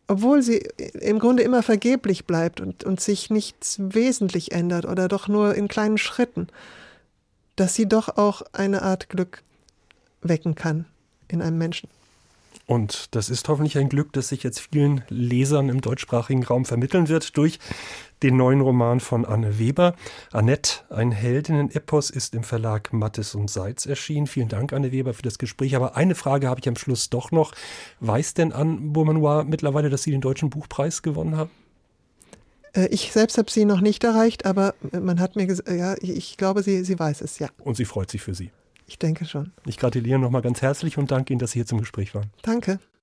Obwohl 0.08 0.42
sie 0.42 0.58
im 1.00 1.20
Grunde 1.20 1.44
immer 1.44 1.64
vergeblich 1.64 2.26
bleibt 2.26 2.60
und, 2.60 2.84
und 2.84 3.00
sich 3.00 3.30
nichts 3.30 3.78
wesentlich 3.80 4.52
ändert 4.52 4.86
oder 4.86 5.08
doch 5.08 5.28
nur 5.28 5.56
in 5.56 5.68
kleinen 5.68 5.98
Schritten, 5.98 6.48
dass 7.56 7.76
sie 7.76 7.88
doch 7.88 8.18
auch 8.18 8.42
eine 8.52 8.82
Art 8.82 9.10
Glück 9.10 9.44
wecken 10.22 10.56
kann 10.56 10.86
in 11.28 11.42
einem 11.42 11.58
Menschen. 11.58 11.90
Und 12.72 13.14
das 13.16 13.30
ist 13.30 13.50
hoffentlich 13.50 13.78
ein 13.78 13.90
Glück, 13.90 14.14
das 14.14 14.30
sich 14.30 14.44
jetzt 14.44 14.62
vielen 14.72 15.04
Lesern 15.10 15.68
im 15.68 15.82
deutschsprachigen 15.82 16.42
Raum 16.46 16.64
vermitteln 16.64 17.10
wird 17.10 17.36
durch 17.36 17.60
den 18.24 18.38
neuen 18.38 18.62
Roman 18.62 19.02
von 19.02 19.26
Anne 19.26 19.60
Weber. 19.60 19.94
Annette, 20.32 20.86
ein 20.90 21.12
Heldinnen-Epos, 21.12 22.10
ist 22.12 22.34
im 22.34 22.44
Verlag 22.44 22.94
Mattes 22.94 23.36
und 23.36 23.50
Seitz 23.50 23.86
erschienen. 23.86 24.26
Vielen 24.26 24.48
Dank, 24.48 24.72
Anne 24.72 24.94
Weber, 24.94 25.14
für 25.14 25.22
das 25.22 25.38
Gespräch. 25.38 25.76
Aber 25.76 25.98
eine 25.98 26.16
Frage 26.16 26.48
habe 26.48 26.62
ich 26.62 26.70
am 26.70 26.78
Schluss 26.78 27.10
doch 27.10 27.32
noch. 27.32 27.52
Weiß 28.00 28.36
denn 28.36 28.54
Anne 28.54 28.78
Beaumanoir 28.80 29.44
mittlerweile, 29.44 29.90
dass 29.90 30.04
Sie 30.04 30.12
den 30.12 30.22
Deutschen 30.22 30.50
Buchpreis 30.50 31.02
gewonnen 31.02 31.36
haben? 31.36 31.50
Äh, 32.72 32.86
ich 32.86 33.12
selbst 33.12 33.38
habe 33.38 33.52
sie 33.52 33.66
noch 33.66 33.82
nicht 33.82 34.06
erreicht, 34.06 34.46
aber 34.46 34.76
man 34.98 35.20
hat 35.20 35.36
mir 35.36 35.46
gesagt, 35.46 35.70
ja, 35.70 35.96
ich 36.00 36.38
glaube, 36.38 36.64
sie, 36.64 36.86
sie 36.86 36.98
weiß 36.98 37.20
es, 37.20 37.38
ja. 37.38 37.50
Und 37.66 37.76
sie 37.76 37.84
freut 37.84 38.10
sich 38.10 38.22
für 38.22 38.34
Sie. 38.34 38.50
Ich 38.92 39.00
denke 39.00 39.24
schon. 39.24 39.54
Ich 39.66 39.78
gratuliere 39.78 40.20
nochmal 40.20 40.42
ganz 40.42 40.62
herzlich 40.62 40.98
und 40.98 41.12
danke 41.12 41.32
Ihnen, 41.32 41.40
dass 41.40 41.52
Sie 41.52 41.60
hier 41.60 41.66
zum 41.66 41.80
Gespräch 41.80 42.14
waren. 42.14 42.30
Danke. 42.42 42.78